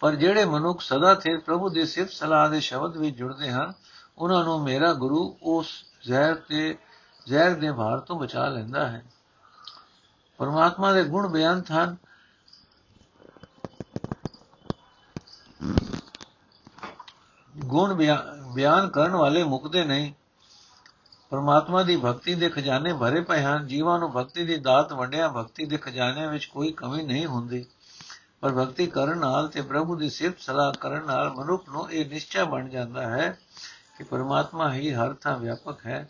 [0.00, 3.72] ਪਰ ਜਿਹੜੇ ਮਨੁੱਖ ਸਦਾ ਥੇ ਪ੍ਰਭੂ ਦੇ ਸਿਫਤ ਸਲਾਹ ਦੇ ਸ਼ਬਦ ਵਿੱਚ ਜੁੜਦੇ ਹਨ,
[4.18, 5.68] ਉਹਨਾਂ ਨੂੰ ਮੇਰਾ ਗੁਰੂ ਉਸ
[6.02, 6.78] ਜ਼ਹਿਰ ਤੇ,
[7.26, 9.04] ਜ਼ਹਿਰ ਦੇ ਭਾਰ ਤੋਂ ਬਚਾ ਲੈਂਦਾ ਹੈ।
[10.38, 11.96] ਪਰਮਾਤਮਾ ਦੇ ਗੁਣ ਬਿਆਨ ਹਨ।
[17.56, 17.94] ਗੁਣ
[18.54, 20.12] ਬਿਆਨ ਕਰਨ ਵਾਲੇ ਮੁਕਦੇ ਨਹੀਂ।
[21.32, 25.64] ਪਰਮਾਤਮਾ ਦੀ ਭਗਤੀ ਦੇ ਖਜ਼ਾਨੇ ਭਰੇ ਪਏ ਹਨ, ਜੀਵਾਂ ਨੂੰ ਭਗਤੀ ਦੀ ਦਾਤ ਵੰਡਿਆ, ਭਗਤੀ
[25.64, 27.64] ਦੇ ਖਜ਼ਾਨੇ ਵਿੱਚ ਕੋਈ ਕਮੀ ਨਹੀਂ ਹੁੰਦੀ।
[28.40, 32.44] ਪਰ ਭਗਤੀ ਕਰਨ ਨਾਲ ਤੇ ਪ੍ਰਭੂ ਦੀ ਸਿਫਤ ਸਲਾਹ ਕਰਨ ਨਾਲ ਮਨੁੱਖ ਨੂੰ ਇਹ ਨਿਸ਼ਚੈ
[32.44, 33.38] ਬਣ ਜਾਂਦਾ ਹੈ
[33.98, 36.08] ਕਿ ਪਰਮਾਤਮਾ ਹੀ ਹਰ ਥਾਂ ਵਿਆਪਕ ਹੈ।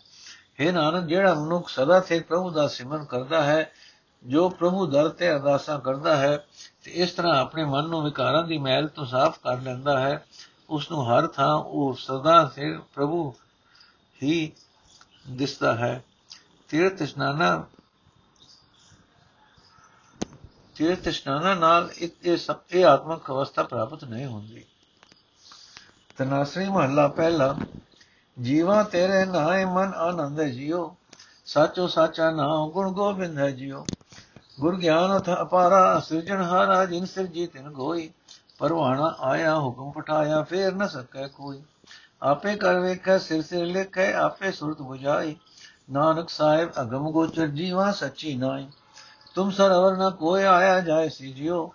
[0.61, 3.71] ਹੈ ਨਾਨਕ, ਜਿਹੜਾ ਮਨੁੱਖ ਸਦਾ ਸੇ ਪ੍ਰਭੂ ਦਾ ਸਿਮਰਨ ਕਰਦਾ ਹੈ,
[4.25, 6.45] ਜੋ ਪ੍ਰਭੂ ਦਰ ਤੇ ਅਰਦਾਸਾਂ ਕਰਦਾ ਹੈ,
[6.83, 10.25] ਤੇ ਇਸ ਤਰ੍ਹਾਂ ਆਪਣੇ ਮਨ ਨੂੰ ਵਿਕਾਰਾਂ ਦੀ ਮੈਲ ਤੋਂ ਸਾਫ਼ ਕਰ ਲੈਂਦਾ ਹੈ
[10.69, 13.33] ਉਸ ਨੂੰ ਹਰ ਥਾਂ ਉਹ ਸਦਾ ਸੇ ਪ੍ਰਭੂ
[14.23, 14.51] ਹੀ
[15.29, 16.03] ਦਿਸਦਾ ਹੈ।
[16.69, 17.65] ਤੀਰਥ ਇਸ਼ਨਾਨਾ
[20.75, 21.91] ਤੀਰਥ ਇਸ਼ਨਾਨਾ ਨਾਲ
[22.23, 24.65] ਇਹ ਸਭ ਇਹ ਆਤਮਕ ਅਵਸਥਾ ਪ੍ਰਾਪਤ ਨਹੀਂ ਹੁੰਦੀ।
[26.17, 27.57] ਤਨਾਸਰੀ ਮਹੱਲਾ ਪਹਿਲਾ,
[28.41, 30.95] ਜੀਵਾ ਤੇਰੇ ਨਾਏ ਮਨ ਆਨੰਦ ਜਿਉ,
[31.45, 33.85] ਸਾਚੋ ਸਾਚਾ ਨਾਮ ਗੁਣ ਗੋਬਿੰਦ ਹੈ ਜਿਉ।
[34.59, 38.11] ਗੁਰ ਗਿਆਨ ਅਥ ਅਪਾਰਾ, ਸਿਰਜਣ ਹਾਰਾ, ਜਿਨ ਸਿਰ ਜੀ ਤਿਨ ਗੋਈ,
[38.57, 41.61] ਪਰਵਾਣਾ ਆਇਆ ਹੁਕਮ ਪਠਾਇਆ, ਫੇਰ ਨ ਸਕੈ ਕੋਈ।
[42.23, 45.35] ਆਪੇ ਕਰ ਵੇਖੈ, ਸਿਰ ਸਿਰ ਲਿਖੈ, ਆਪੇ ਸੁਰਤ 부ਝਾਈ
[45.91, 48.67] ਨਾਨਕ ਸਾਹਿਬ, ਅਗਮ ਗੋਚਰ ਜੀਵਾ ਸੱਚੀ ਨਾਈ
[49.35, 51.71] ਤੁਮ ਸਰਵਰ ਨ ਕੋਈ ਆਇਆ ਜਾਏ ਸੀ ਜਿਉ।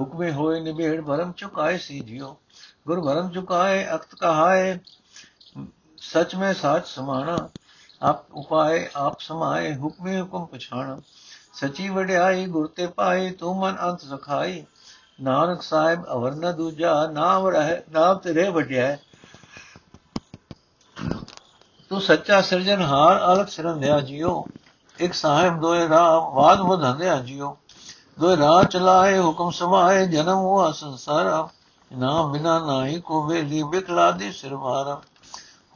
[0.00, 2.36] ਹੁਕਮੇ ਹੋਏ ਨਿਬੇੜ ਭਰਮ ਚੁਕਾਏ ਸੀ ਜਿਉ।
[2.86, 4.78] ਗੁਰ ਭਰਮ ਚੁਕਾਏ ਅਕਤ ਕਹਾਏ,
[5.98, 7.48] ਸਚ ਮੈਂ ਸਾਚ ਸਮਾਣਾ।
[8.02, 11.00] ਆਪ ਉਪਾਏ, ਆਪ ਸਮਾਏ, ਹੁਕਮੇ ਹੁਕਮ ਪਛਾਣ।
[11.54, 14.64] ਸਚੀ ਵਡਿਆਈ, ਗੁਰ ਤੇ ਪਾਏ ਤੂੰ ਮਨ ਅੰਤ ਸਖਾਈ
[15.20, 18.96] ਨਾਨਕ ਸਾਹਿਬ, ਅਵਰ ਨ ਦੂਜਾ, ਨਾਮ ਰਹਿ, ਨਾਮ ਤੇਰੇ ਵਡਿਆ
[21.92, 24.44] ਤੂੰ ਸੱਚਾ ਸਿਰਜਣਹਾਰ ਅਲਖ ਸਿਰੰਧਿਆ ਜਿਉ
[24.98, 27.56] ਇੱਕ ਸਾਹਿਬ ਦੋਏ ਰਾਹ ਬਾਦ ਵਧੰਦਿਆ ਜਿਉ
[28.20, 31.48] ਦੋਏ ਰਾਹ ਚਲਾਏ, ਹੁਕਮ ਸਮਾਏ, ਜਨਮ ਹੁਆ ਸੰਸਾਰਾ।
[31.90, 35.00] ਨਾਮ ਬਿਨਾ ਨਾਹੀ ਕੋ ਵੇਲੀ ਬਿਕਲਾ ਦੀ ਸਿਰ ਮਾਰਾ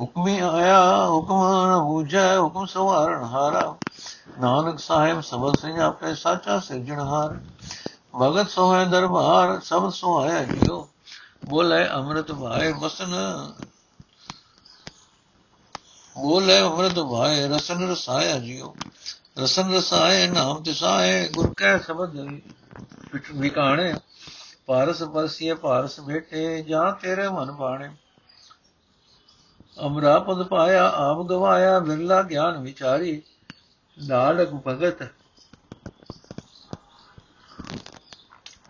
[0.01, 3.75] ਹੁਕਮੀ ਆਇਆ, ਹੁਕਮ ਨ ਬੂਝੈ, ਹੁਕਮ ਸਵਾਰਨ ਹਾਰਾ।
[4.41, 7.39] ਨਾਨਕ ਸਾਹਿਬ ਸਬਦ ਆਪੇ ਸਾਚਾ ਸਿਰਜਣਹਾਰ
[8.21, 10.87] ਭਗਤ ਸੋਹੈ ਦਰਬਾਰ ਸਭ ਸੁਹਾਇਆ ਜਿਉ
[11.45, 13.15] ਬੋਲੇ ਅੰਮ੍ਰਿਤ ਭਾਏ ਬਸਨ
[16.19, 18.75] ਬੋਲੇ ਅੰਮ੍ਰਿਤ ਭਾਏ, ਰਸਨ ਰਸਾਇਆ ਜਿਉ।
[19.39, 22.41] ਰਸਨ ਰਸਾਏ, ਨਾਮ ਤਿਸਾਏ, ਗੁਰ ਕੈ ਸ਼ਬਦ
[23.35, 23.95] ਵਿਕਾਣੇ।
[24.67, 27.91] ਪਾਰਸ ਪਰਸੀਏ ਪਾਰਸ ਬੇਟੇ, ਜਾਂ ਤੇਰੇ ਮਨ ਬਾਣੇ।
[29.87, 33.23] ਅਮਰਾ ਪਦ ਪਾਇਆ, ਆਪ ਗਵਾਇਆ ਬਿਰਲਾ ਗਿਆਨ ਵਿਚਾਰੀ।
[33.99, 35.03] ਨਾਨਕ ਭਗਤ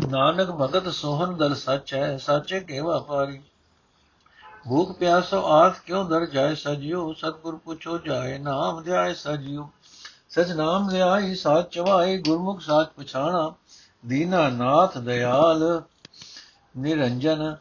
[0.08, 3.40] ਨਾਨਕ ਭਗਤ ਸੋਹਨ ਦਰ ਸੱਚ ਹੈ ਸਾਚੇ ਕੇ ਵਪਾਰੀ
[4.68, 7.12] ਭੂਖ ਪਿਆਸੋ ਆਸ ਕਿਉ ਦਰ ਜਾਏ ਸਜਿਓ?
[7.12, 9.70] ਸਤਗੁਰ ਪੁੱਛੋ ਜਾਏ, ਨਾਮ ਧਿਆਏ ਸਜਿਓ।
[10.30, 13.54] ਸਚ ਨਾਮ ਧਿਆਈ ਸਾਚ ਚਵਾਈ ਗੁਰਮੁਖ ਸਾਚ ਪਛਾਣਾ।
[14.06, 15.82] ਦੀਨਾ ਨਾਥ ਦਿਆਲ,
[16.78, 17.56] ਨਿਰੰਜਨ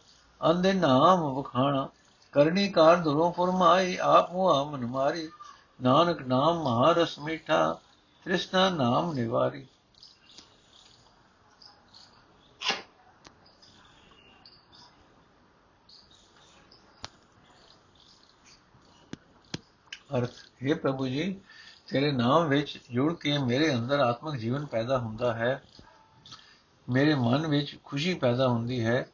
[0.50, 1.90] ਅੰਦੇ ਨਾਮ ਵਖਾਣਾ।
[2.32, 5.30] ਕਰਨੀ ਕਾਰ ਦੁਰੋਂ ਫਰਮਾਈ, ਆਪ ਹੁਆ ਮਨ ਮਾਰੀ।
[5.84, 7.78] ਨਾਨਕ ਨਾਮ ਮਹਾਰਸ ਮੀਠਾ,
[8.26, 9.68] ਤ੍ਰਿਸ਼ਨਾ ਨਾਮ ਨਿਵਾਰੀ।
[20.18, 20.32] ਅਰਥ,
[20.70, 21.42] ਹੈ ਪ੍ਰਭੂ ਜੀ,
[21.88, 25.64] ਤੇਰੇ ਨਾਮ ਵਿੱਚ ਜੁੜ ਕੇ ਮੇਰੇ ਅੰਦਰ ਆਤਮਿਕ ਜੀਵਨ ਪੈਦਾ ਹੁੰਦਾ ਹੈ।
[26.90, 29.08] ਮੇਰੇ ਮਨ ਵਿੱਚ ਖੁਸ਼ੀ ਪੈਦਾ ਹੁੰਦੀ ਹੈ।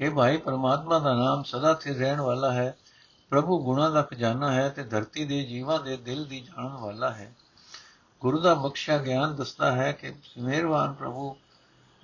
[0.00, 2.78] ਇਹ ਭਾਈ, ਪਰਮਾਤਮਾ ਦਾ ਨਾਮ ਸਦਾ ਸਥਿਰ ਰਹਿਣ ਵਾਲਾ ਹੈ।
[3.30, 7.32] ਪ੍ਰਭੂ ਗੁਣਾ ਦਾ ਖਜ਼ਾਨਾ ਹੈ ਤੇ ਧਰਤੀ ਦੇ ਜੀਵਾਂ ਦੇ ਦਿਲ ਦੀ ਜਾਣਨ ਵਾਲਾ ਹੈ।
[8.20, 11.36] ਗੁਰੂ ਦਾ ਬਖਸ਼ਿਆ ਗਿਆਨ ਦੱਸਦਾ ਹੈ ਕਿ ਮਿਹਰਬਾਨ ਪ੍ਰਭੂ,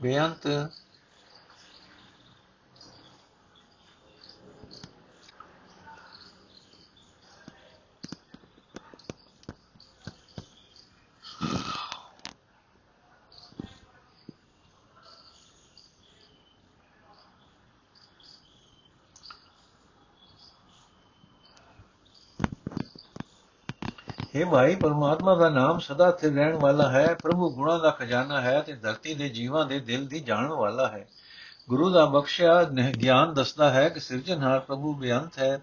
[0.03, 0.71] ਬੇਅੰਤ
[24.49, 28.63] हे ਭਾਈ ਪਰਮਾਤਮਾ ਦਾ ਨਾਮ ਸਦਾ ਸਥਿਰ ਰਹਿਣ ਵਾਲਾ ਹੈ, ਪ੍ਰਭੂ ਗੁਣਾ ਦਾ ਖਜ਼ਾਨਾ ਹੈ
[28.63, 31.09] ਤੇ ਧਰਤੀ ਦੇ ਜੀਵਾਂ ਦੇ ਦਿਲ ਦੀ ਜਾਣਨ ਵਾਲਾ ਹੈ।
[31.69, 32.65] ਗੁਰੂ ਦਾ ਬਖਸ਼ਿਆ
[33.03, 35.63] ਗਿਆਨ ਦੱਸਦਾ ਹੈ ਕਿ ਸਿਰਜਣਹਾਰ ਪ੍ਰਭੂ ਬੇਅੰਤ ਹੈ।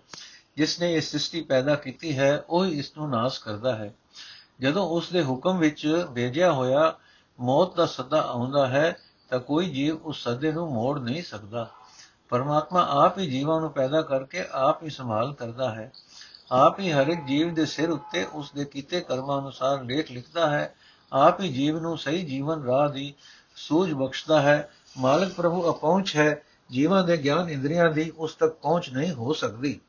[0.57, 3.93] ਜਿਸ ਨੇ ਇਹ ਸ੍ਰਿਸ਼ਟੀ ਪੈਦਾ ਕੀਤੀ ਹੈ, ਉਹ ਹੀ ਇਸ ਨੂੰ ਨਾਸ਼ ਕਰਦਾ ਹੈ।
[4.59, 6.95] ਜਦੋਂ ਉਸ ਦੇ ਹੁਕਮ ਵਿੱਚ ਭੇਜਿਆ ਹੋਇਆ
[7.39, 8.97] ਮੌਤ ਦਾ ਸੱਦਾ ਆਉਂਦਾ ਹੈ,
[9.29, 11.69] ਤਾਂ ਕੋਈ ਜੀਵ ਉਸ ਸੱਦੇ ਨੂੰ ਮੋੜ ਨਹੀਂ ਸਕਦਾ।
[12.29, 15.91] ਪਰਮਾਤਮਾ ਆਪ ਹੀ ਜੀਵਾਂ ਨੂੰ ਪੈਦਾ ਕਰਕੇ ਆਪ ਹੀ ਸੰਭਾਲ ਕਰਦਾ ਹੈ।
[16.51, 20.49] ਆਪ ਹੀ ਹਰ ਇੱਕ ਜੀਵ ਦੇ ਸਿਰ ਉੱਤੇ ਉਸ ਦੇ ਕੀਤੇ ਕਰਮਾਂ ਅਨੁਸਾਰ ਲੇਖ ਲਿਖਦਾ
[20.49, 20.75] ਹੈ,
[21.13, 23.13] ਆਪ ਹੀ ਜੀਵ ਨੂੰ ਸਹੀ ਜੀਵਨ ਰਾਹ ਦੀ
[23.55, 28.89] ਸੂਝ ਬਖਸ਼ਦਾ ਹੈ, ਮਾਲਕ ਪ੍ਰਭੂ ਅਪਹੁੰਚ ਹੈ, ਜੀਵਾਂ ਦੇ ਗਿਆਨ ਇੰਦਰੀਆਂ ਦੀ ਉਸ ਤੱਕ ਪਹੁੰਚ
[28.89, 29.79] ਨਹੀਂ ਹੋ ਸਕਦੀ।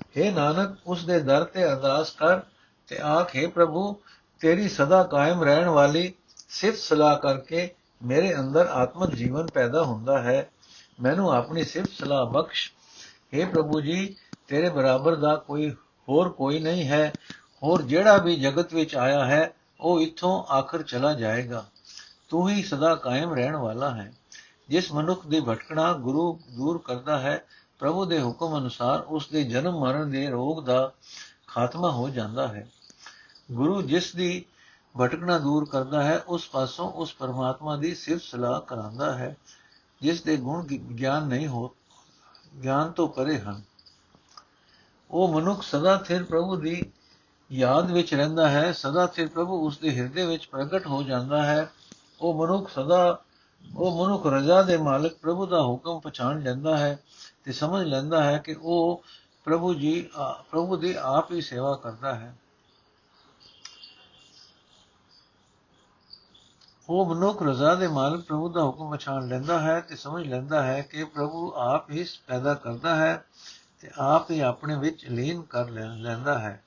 [0.00, 2.40] हे ਨਾਨਕ ਉਸ ਦੇ ਦਰ ਤੇ ਅਰਦਾਸ ਕਰ
[2.86, 3.96] ਤੇ ਆਖੇ ਪ੍ਰਭੂ,
[4.40, 6.14] ਤੇਰੀ ਸਦਾ ਕਾਇਮ ਰਹਿਣ ਵਾਲੀ
[6.48, 10.50] ਸਿਫਤ ਸਲਾਹ ਕਰਕੇ ਮੇਰੇ ਅੰਦਰ ਆਤਮਿਕ ਜੀਵਨ ਪੈਦਾ ਹੁੰਦਾ ਹੈ।
[11.02, 12.72] ਮੈਨੂੰ ਆਪਣੀ ਸਿਫਤ ਸਲਾਹ ਬਖਸ਼।
[13.34, 14.16] हे ਪ੍ਰਭੂ ਜੀ
[14.48, 15.70] ਤੇਰੇ ਬਰਾਬਰ ਦਾ ਕੋਈ
[16.08, 17.12] ਹੋਰ ਕੋਈ ਨਹੀਂ ਹੈ।
[17.62, 21.66] ਹੋਰ ਜਿਹੜਾ ਵੀ ਜਗਤ ਵਿੱਚ ਆਇਆ ਹੈ, ਉਹ ਇੱਥੋਂ ਆਖਰ ਚਲਾ ਜਾਏਗਾ।
[22.28, 24.12] ਤੂੰ ਹੀ ਸਦਾ ਕਾਇਮ ਰਹਿਣ ਵਾਲਾ ਹੈ।
[24.68, 27.44] ਜਿਸ ਮਨੁੱਖ ਦੀ ਭਟਕਣਾ ਗੁਰੂ ਦੂਰ ਕਰਦਾ ਹੈ,
[27.78, 30.92] ਪ੍ਰਭੂ ਦੇ ਹੁਕਮ ਅਨੁਸਾਰ ਉਸ ਦੇ ਜਨਮ ਮਰਨ ਦੇ ਰੋਗ ਦਾ
[31.46, 32.68] ਖਾਤਮਾ ਹੋ ਜਾਂਦਾ ਹੈ।
[33.52, 34.44] ਗੁਰੂ ਜਿਸ ਦੀ
[35.00, 39.36] ਭਟਕਣਾ ਦੂਰ ਕਰਦਾ ਹੈ, ਉਸ ਪਾਸੋਂ ਉਸ ਪਰਮਾਤਮਾ ਦੀ ਸਿਫਤ ਸਲਾਹ ਕਰਾਂਦਾ ਹੈ,
[40.02, 41.70] ਜਿਸ ਦੇ ਗੁਣ ਗਿਆਨ ਨਹੀਂ ਹੋ,
[42.64, 43.62] ਗਿਆਨ ਤੋਂ ਪਰੇ ਹਨ।
[45.10, 46.82] ਉਹ ਮਨੁੱਖ ਸਦਾ ਸਿਰ ਪ੍ਰਭੂ ਦੀ
[47.50, 51.70] ਯਾਦ ਵਿੱਚ ਰਹਿੰਦਾ ਹੈ, ਸਦਾ ਸਿਰ ਪ੍ਰਭੂ ਉਸ ਦੇ ਹਿਰਦੇ ਵਿੱਚ ਪ੍ਰਗਟ ਹੋ ਜਾਂਦਾ ਹੈ।
[52.20, 53.22] ਉਹ ਮਨੁੱਖ ਸਦਾ,
[53.76, 56.98] ਉਹ ਮਨੁੱਖ ਰਜ਼ਾ ਦੇ ਮਾਲਕ ਪ੍ਰਭੂ ਦਾ ਹੁਕਮ ਪਛਾਣ ਲੈਂਦਾ ਹੈ
[57.44, 59.02] ਤੇ ਸਮਝ ਲੈਂਦਾ ਹੈ ਕਿ ਉਹ
[59.44, 60.00] ਪ੍ਰਭੂ ਜੀ
[60.50, 62.34] ਪ੍ਰਭੂ ਦੀ ਆਪ ਹੀ ਸੇਵਾ ਕਰਦਾ ਹੈ।
[66.88, 70.80] ਉਹ ਮਨੁੱਖ ਰਜ਼ਾ ਦੇ ਮਾਲਕ ਪ੍ਰਭੂ ਦਾ ਹੁਕਮ ਪਛਾਣ ਲੈਂਦਾ ਹੈ ਤੇ ਸਮਝ ਲੈਂਦਾ ਹੈ
[70.82, 73.24] ਕਿ ਪ੍ਰਭੂ ਆਪ ਹੀ ਪੈਦਾ ਕਰਦਾ ਹੈ।
[73.86, 76.64] ਤੇ ਆਪ ਹੀ ਆਪਣੇ ਵਿੱਚ ਲੀਨ ਕਰ ਲੈਂਦਾ ਹੈ।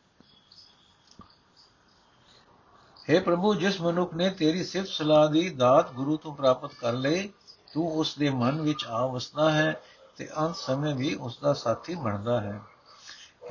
[3.08, 7.30] हे ਪ੍ਰਭੂ, ਜਿਸ ਮਨੁੱਖ ਨੇ ਤੇਰੀ ਸਿਫਤ ਸਲਾਹ ਦੀ ਦਾਤ ਗੁਰੂ ਤੋਂ ਪ੍ਰਾਪਤ ਕਰ ਲਈ,
[7.74, 9.82] ਤੂੰ ਉਸ ਦੇ ਮਨ ਵਿੱਚ ਆ ਵਸਦਾ ਹੈ
[10.18, 12.60] ਤੇ ਅੰਤ ਸਮੇਂ ਵੀ ਉਸ ਦਾ ਸਾਥੀ ਬਣਦਾ ਹੈ।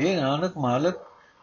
[0.01, 0.95] हे ਨਾਨਕ ਮਾਲਕ,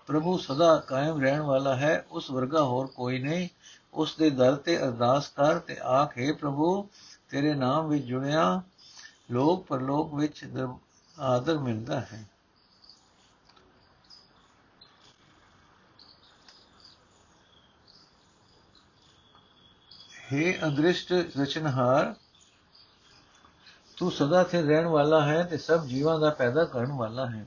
[0.08, 3.50] ਪ੍ਰਭੂ ਸਦਾ ਕਾਇਮ ਰਹਿਣ ਵਾਲਾ ਹੈ, ਉਸ ਵਰਗਾ ਹੋਰ ਕੋਈ ਨਹੀਂ।
[3.94, 6.90] ਉਸ ਦੇ ਦਰ ਤੇ ਅਰਦਾਸ ਕਰ ਤੇ ਆਖੇ ਪ੍ਰਭੂ,
[7.30, 8.62] ਤੇਰੇ ਨਾਮ ਵਿੱਚ ਜੁੜਿਆ
[9.32, 10.46] ਲੋਕ ਪਰਲੋਕ ਵਿੱਚ
[11.20, 12.30] ਆਦਰ ਮਿਲਦਾ ਹੈ।
[20.34, 22.16] हे अदृष्ट ਰਚਨਹਾਰ,
[23.98, 27.46] ਤੂੰ ਸਦਾ ਤੇ ਰਹਿਣ ਵਾਲਾ ਹੈ ਤੇ ਸਭ ਜੀਵਾਂ ਦਾ ਪੈਦਾ ਕਰਨ ਵਾਲਾ ਹੈ।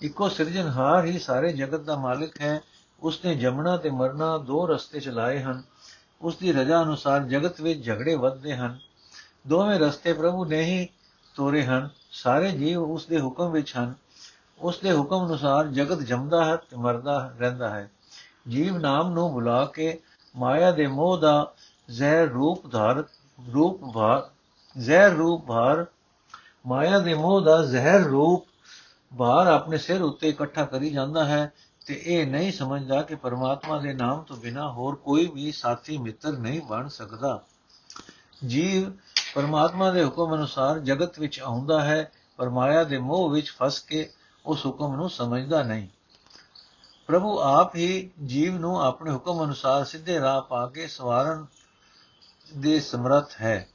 [0.00, 2.60] ਇੱਕੋ ਸਿਰਜਣਹਾਰ ਹੀ ਸਾਰੇ ਜਗਤ ਦਾ ਮਾਲਕ ਹੈ।
[3.00, 5.62] ਉਸਨੇ ਜਮਣਾ ਤੇ ਮਰਨਾ ਦੋ ਰਸਤੇ ਚਲਾਏ ਹਨ।
[6.20, 8.78] ਉਸ ਦੀ ਰਜ਼ਾ ਅਨੁਸਾਰ ਜਗਤ ਵਿੱਚ ਝਗੜੇ ਵੱਧਦੇ ਹਨ।
[9.46, 10.88] ਦੋਵੇਂ ਰਸਤੇ ਪ੍ਰਭੂ ਨੇ ਹੀ
[11.34, 13.94] ਤੋਰੇ ਹਨ, ਸਾਰੇ ਜੀਵ ਉਸ ਦੇ ਹੁਕਮ ਵਿੱਚ ਹਨ।
[14.58, 17.90] ਉਸ ਦੇ ਹੁਕਮ ਅਨੁਸਾਰ ਜਗਤ ਜੰਮਦਾ ਹੈ ਤੇ ਮਰਦਾ ਰਹਿੰਦਾ ਹੈ।
[18.48, 20.00] ਜੀਵ ਨਾਮ ਨੂੰ ਬੁਲਾ ਕੇ
[20.36, 21.54] ਮਾਇਆ ਦੇ ਮੋਹ ਦਾ
[21.90, 23.04] ਜ਼ਹਿਰ ਰੂਪ ਧਾਰ,
[23.54, 24.30] ਰੂਪ ਭਾਰ
[24.78, 25.86] ਜ਼ਹਿਰ ਰੂਪ ਭਾਰ,
[26.66, 28.46] ਮਾਇਆ ਦੇ ਮੋਹ ਦਾ ਜ਼ਹਿਰ ਰੂਪ
[29.18, 31.52] ਭਾਰ ਆਪਣੇ ਸਿਰ ਉੱਤੇ ਇਕੱਠਾ ਕਰੀ ਜਾਂਦਾ ਹੈ
[31.86, 36.32] ਤੇ ਇਹ ਨਹੀਂ ਸਮਝਦਾ ਕਿ ਪਰਮਾਤਮਾ ਦੇ ਨਾਮ ਤੋਂ ਬਿਨਾ ਹੋਰ ਕੋਈ ਵੀ ਸਾਥੀ ਮਿੱਤਰ
[36.32, 37.42] ਨਹੀਂ ਬਣ ਸਕਦਾ।
[38.46, 38.92] ਜੀਵ
[39.34, 44.10] ਪਰਮਾਤਮਾ ਦੇ ਹੁਕਮ ਅਨੁਸਾਰ ਜਗਤ ਵਿੱਚ ਆਉਂਦਾ ਹੈ, ਪਰ ਮਾਇਆ ਦੇ ਮੋਹ ਵਿੱਚ ਫਸ ਕੇ
[44.46, 45.88] ਉਸ ਹੁਕਮ ਨੂੰ ਸਮਝਦਾ ਨਹੀਂ।
[47.06, 51.46] ਪ੍ਰਭੂ ਆਪ ਹੀ ਜੀਵ ਨੂੰ ਆਪਣੇ ਹੁਕਮ ਅਨੁਸਾਰ ਸਿੱਧੇ ਰਾਹ ਪਾ ਕੇ ਸਵਾਰਨ
[52.56, 53.68] ਦੇ ਸਮਰੱਥ ਹੈ।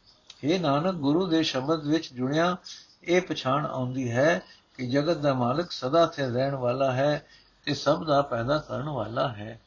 [0.43, 2.57] ਇਹ ਨਾਨਕ, ਗੁਰੂ ਦੇ ਸ਼ਬਦ ਵਿੱਚ ਜੁੜਿਆ
[3.03, 4.41] ਇਹ ਪਛਾਣ ਆਉਂਦੀ ਹੈ
[4.77, 7.25] ਕਿ ਜਗਤ ਦਾ ਮਾਲਕ ਸਦਾ ਸਥਿਰ ਰਹਿਣ ਵਾਲਾ ਹੈ
[7.65, 9.61] ਤੇ ਸਭ ਦਾ ਪੈਦਾ ਕਰਨ ਵਾਲਾ ਹੈ।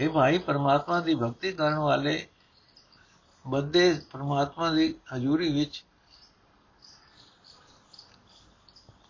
[0.00, 2.26] ਇਹ ਭਾਈ, ਪਰਮਾਤਮਾ ਦੀ ਭਗਤੀ ਕਰਨ ਵਾਲੇ
[3.44, 5.84] ਬੰਦੇ ਪਰਮਾਤਮਾ ਦੀ ਹਜ਼ੂਰੀ ਵਿੱਚ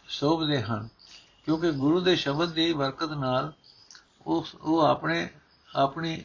[0.09, 0.89] ਸੋਭਦੇ ਹਨ,
[1.45, 3.53] ਕਿਉਂਕਿ ਗੁਰੂ ਦੇ ਸ਼ਬਦ ਦੀ ਬਰਕਤ ਨਾਲ
[4.27, 5.29] ਉਹ ਉਹ ਆਪਣੇ,
[5.69, 6.25] ਆਪਣੀ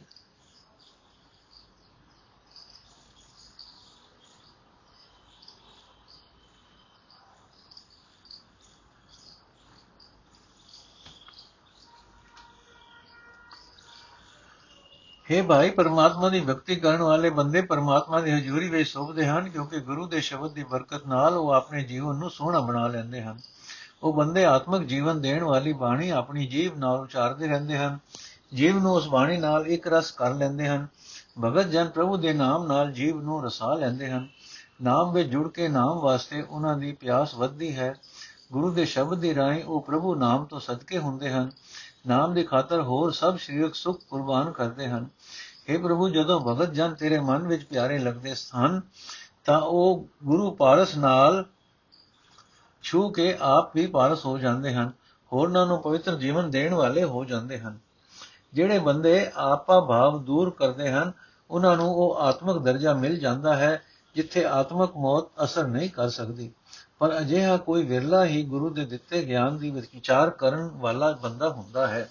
[15.30, 19.80] हे ਭਾਈ, ਪਰਮਾਤਮਾ ਦੀ ਭਗਤੀ ਕਰਨ ਵਾਲੇ ਬੰਦੇ ਪਰਮਾਤਮਾ ਦੀ ਹਜ਼ੂਰੀ ਵਿੱਚ ਸੋਭਦੇ ਹਨ ਕਿਉਂਕਿ
[19.80, 23.40] ਗੁਰੂ ਦੇ ਸ਼ਬਦ ਦੀ ਬਰਕਤ ਨਾਲ ਉਹ ਆਪਣੇ ਜੀਵਨ ਨੂੰ ਸੋਹਣਾ ਬਣਾ ਲੈਂਦੇ ਹਨ।
[24.04, 28.00] ਉਹ ਬੰਦੇ ਆਤਮਿਕ ਜੀਵਨ ਦੇਣ ਵਾਲੀ ਬਾਣੀ ਆਪਣੀ ਜੀਵ ਨਾਲ ਉਚਾਰਦੇ ਰਹਿੰਦੇ ਹਨ।
[28.54, 30.88] ਜੀਵ ਨੂੰ ਉਸ ਬਾਣੀ ਨਾਲ ਇੱਕ ਰਸ ਕਰ ਲੈਂਦੇ ਹਨ।
[31.44, 34.28] ਭਗਤ ਜਨ ਪ੍ਰਭੂ ਦੇ ਨਾਮ ਨਾਲ ਜੀਵ ਨੂੰ ਰਸਾ ਲੈਂਦੇ ਹਨ।
[34.82, 37.94] ਨਾਮ ਵਿੱਚ ਜੁੜ ਕੇ ਨਾਮ ਵਾਸਤੇ ਉਹਨਾਂ ਦੀ ਪਿਆਸ ਵੱਧਦੀ ਹੈ।
[38.52, 41.52] ਗੁਰੂ ਦੇ ਸ਼ਬਦ ਦੀ ਰਾਹੀਂ ਉਹ ਪ੍ਰਭੂ ਨਾਮ ਤੋਂ ਸਦਕੇ ਹੁੰਦੇ ਹਨ।
[42.10, 45.08] ਨਾਮ ਦੀ ਖਾਤਰ ਹੋਰ ਸਭ ਸਰੀਰਕ ਸੁਖ ਕੁਰਬਾਨ ਕਰਦੇ ਹਨ।
[45.70, 48.82] हे ਪ੍ਰਭੂ, ਜਦੋਂ ਭਗਤ ਜਨ ਤੇਰੇ ਮਨ ਵਿੱਚ ਪਿਆਰੇ ਲੱਗਦੇ ਹਨ
[49.46, 51.46] ਤਾਂ ਉਹ ਗੁਰੂ ਪਾਰਸ ਨਾਲ
[52.84, 54.92] ਛੂ ਕੇ ਆਪ ਵੀ ਪਾਰਸ ਹੋ ਜਾਂਦੇ ਹਨ।
[55.34, 57.80] ਹੋਰਨਾਂ ਨੂੰ ਪਵਿੱਤਰ ਜੀਵਨ ਦੇਣ ਵਾਲੇ ਹੋ ਜਾਂਦੇ ਹਨ।
[58.54, 61.12] ਜਿਹੜੇ ਬੰਦੇ ਆਪਾ ਭਾਵ ਦੂਰ ਕਰਦੇ ਹਨ,
[61.52, 63.82] ਉਹਨਾਂ ਨੂੰ ਉਹ ਆਤਮਿਕ ਦਰਜਾ ਮਿਲ ਜਾਂਦਾ ਹੈ,
[64.16, 66.52] ਜਿੱਥੇ ਆਤਮਿਕ ਮੌਤ ਅਸਰ ਨਹੀਂ ਕਰ ਸਕਦੀ।
[67.00, 71.88] ਪਰ ਅਜਿਹਾ ਕੋਈ ਵਿਰਲਾ ਹੀ ਗੁਰੂ ਦੇ ਦਿੱਤੇ ਗਿਆਨ ਦੀ ਵਿਚਾਰ ਕਰਨ ਵਾਲਾ ਬੰਦਾ ਹੁੰਦਾ
[71.88, 72.10] ਹੈ।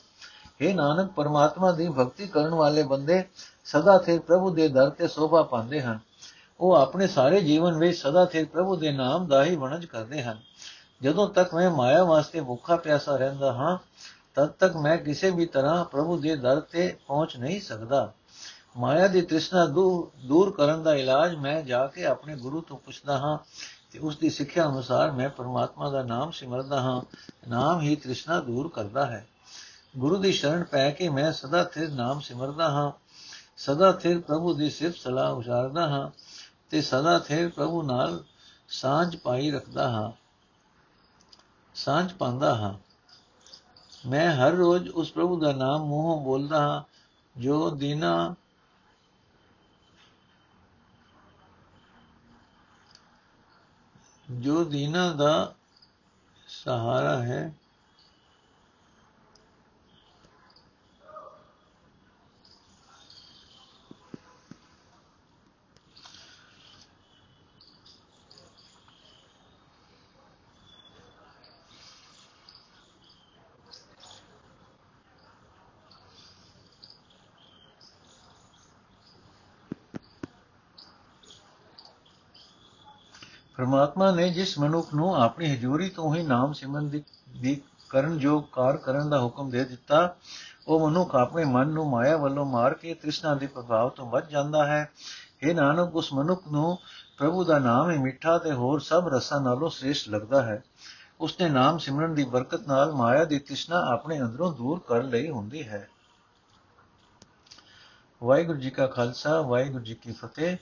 [0.61, 3.25] ਇਹ ਨਾਨਕ, ਪਰਮਾਤਮਾ ਦੀ ਭਗਤੀ ਕਰਨ ਵਾਲੇ ਬੰਦੇ
[3.65, 5.99] ਸਦਾ ਸਿਰ ਪ੍ਰਭੂ ਦੇ ਦਰ ਤੇ ਸੋਭਾ ਪਾਉਂਦੇ ਹਨ।
[6.61, 10.39] ਉਹ ਆਪਣੇ ਸਾਰੇ ਜੀਵਨ ਵਿੱਚ ਸਦਾ ਸਿਰ ਪ੍ਰਭੂ ਦੇ ਨਾਮ ਦਾ ਹੀ ਵਣਜ ਕਰਦੇ ਹਨ।
[11.03, 13.79] ਜਦੋਂ ਤੱਕ ਮੈਂ ਮਾਇਆ ਵਾਸਤੇ ਭੁੱਖਾ ਪਿਆਸਾ ਰਹਿੰਦਾ ਹਾਂ,
[14.35, 18.13] ਤਦ ਤੱਕ ਮੈਂ ਕਿਸੇ ਵੀ ਤਰ੍ਹਾਂ ਪ੍ਰਭੂ ਦੇ ਦਰ ਤੇ ਪਹੁੰਚ ਨਹੀਂ ਸਕਦਾ।
[18.77, 19.67] ਮਾਇਆ ਦੀ ਤ੍ਰਿਸ਼ਨਾ
[20.25, 23.39] ਦੂਰ ਕਰਨ ਦਾ ਇਲਾਜ ਮੈਂ ਜਾ ਕੇ ਆਪਣੇ ਗੁਰੂ ਤੋਂ ਪੁੱਛਦਾ ਹਾਂ
[23.91, 27.03] ਤੇ ਉਸ ਦੀ ਸਿੱਖਿਆ ਅਨੁਸਾਰ ਮੈਂ ਪਰਮਾਤਮਾ ਦਾ ਨਾਮ ਸਿਮਰਦਾ ਹਾਂ,
[27.49, 29.27] ਨਾਮ ਹੀ ਤ੍ਰਿਸ਼ਨਾ ਦੂਰ ਕਰਦਾ ਹੈ।
[29.97, 32.93] ਗੁਰੂ ਦੀ ਸ਼ਰਨ ਪੈ ਕੇ ਮੈਂ ਸਦਾ ਸਿਰ ਨਾਮ ਸਿਮਰਦਾ ਹਾਂ,
[33.57, 36.11] ਸਦਾ ਸਿਰ ਪ੍ਰਭੂ ਦੀ ਸਿਫਤ ਸਲਾਹ ਉਚਾਰਦਾ ਹਾਂ
[36.71, 38.25] ਤੇ ਸਦਾ ਸਿਰ ਪ੍ਰਭੂ ਨਾਲ
[38.69, 40.13] ਸਾਂਝ ਪਾਈ ਰੱਖਦਾ ਹਾਂ,
[41.75, 42.75] ਸਾਂਝ ਪਾਉਂਦਾ ਹਾਂ।
[44.09, 46.83] ਮੈਂ ਹਰ ਰੋਜ਼ ਉਸ ਪ੍ਰਭੂ ਦਾ ਨਾਮ ਮੂੰਹੋਂ ਬੋਲਦਾ ਹਾਂ,
[47.41, 48.35] ਜੋ ਦੀਨਾ
[54.31, 55.55] ਜੋ ਦੀਨਾ ਦਾ
[56.49, 57.53] ਸਹਾਰਾ ਹੈ
[83.59, 88.41] ਪਰਮਾਤਮਾ ਨੇ ਜਿਸ ਮਨੁੱਖ ਨੂੰ ਆਪਣੀ ਹਜ਼ੂਰੀ ਤੋਂ ਹੀ ਨਾਮ ਸਿਮਰਨ ਦੀ ਦੀ ਕਰਨ ਜੋ
[88.41, 90.17] ਕਾਰ ਕਰਨ ਦਾ ਹੁਕਮ ਦੇ ਦਿੱਤਾ,
[90.69, 94.67] ਉਹ ਮਨੁੱਖ ਆਪਣੇ ਮਨ ਨੂੰ ਮਾਇਆ ਵੱਲੋਂ ਮਾਰ ਕੇ ਤ੍ਰਿਸ਼ਨਾ ਦੇ ਪ੍ਰਭਾਵ ਤੋਂ ਬਚ ਜਾਂਦਾ
[94.67, 94.91] ਹੈ।
[95.43, 96.79] ਇਹ ਨਾਨਕ, ਉਸ ਮਨੁੱਖ ਨੂੰ
[97.19, 100.65] ਪ੍ਰਭੂ ਦਾ ਨਾਮ ਹੀ ਮਿੱਠਾ ਤੇ ਹੋਰ ਸਭ ਰਸਾਂ ਨਾਲੋਂ ਸ੍ਰੇਸ਼ਟ ਲੱਗਦਾ ਹੈ।
[101.21, 105.69] ਉਸਨੇ ਨਾਮ ਸਿਮਰਨ ਦੀ ਬਰਕਤ ਨਾਲ ਮਾਇਆ ਦੀ ਤ੍ਰਿਸ਼ਨਾ ਆਪਣੇ ਅੰਦਰੋਂ ਦੂਰ ਕਰ ਲਈ ਹੁੰਦੀ
[105.69, 105.89] ਹੈ।
[108.25, 110.57] ਵਾਹਿਗੁਰੂ ਜੀ ਕਾ ਖਾਲਸਾ, ਵਾਹਿਗੁਰੂ ਜੀ ਕੀ ਫਤਿਹ।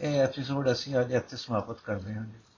[0.00, 2.55] ਇਹ ਐਪੀਸੋਡ ਅਸੀਂ ਅੱਜ ਇੱਥੇ ਸਮਾਪਤ ਕਰਦੇ ਹਾਂ ਜੀ।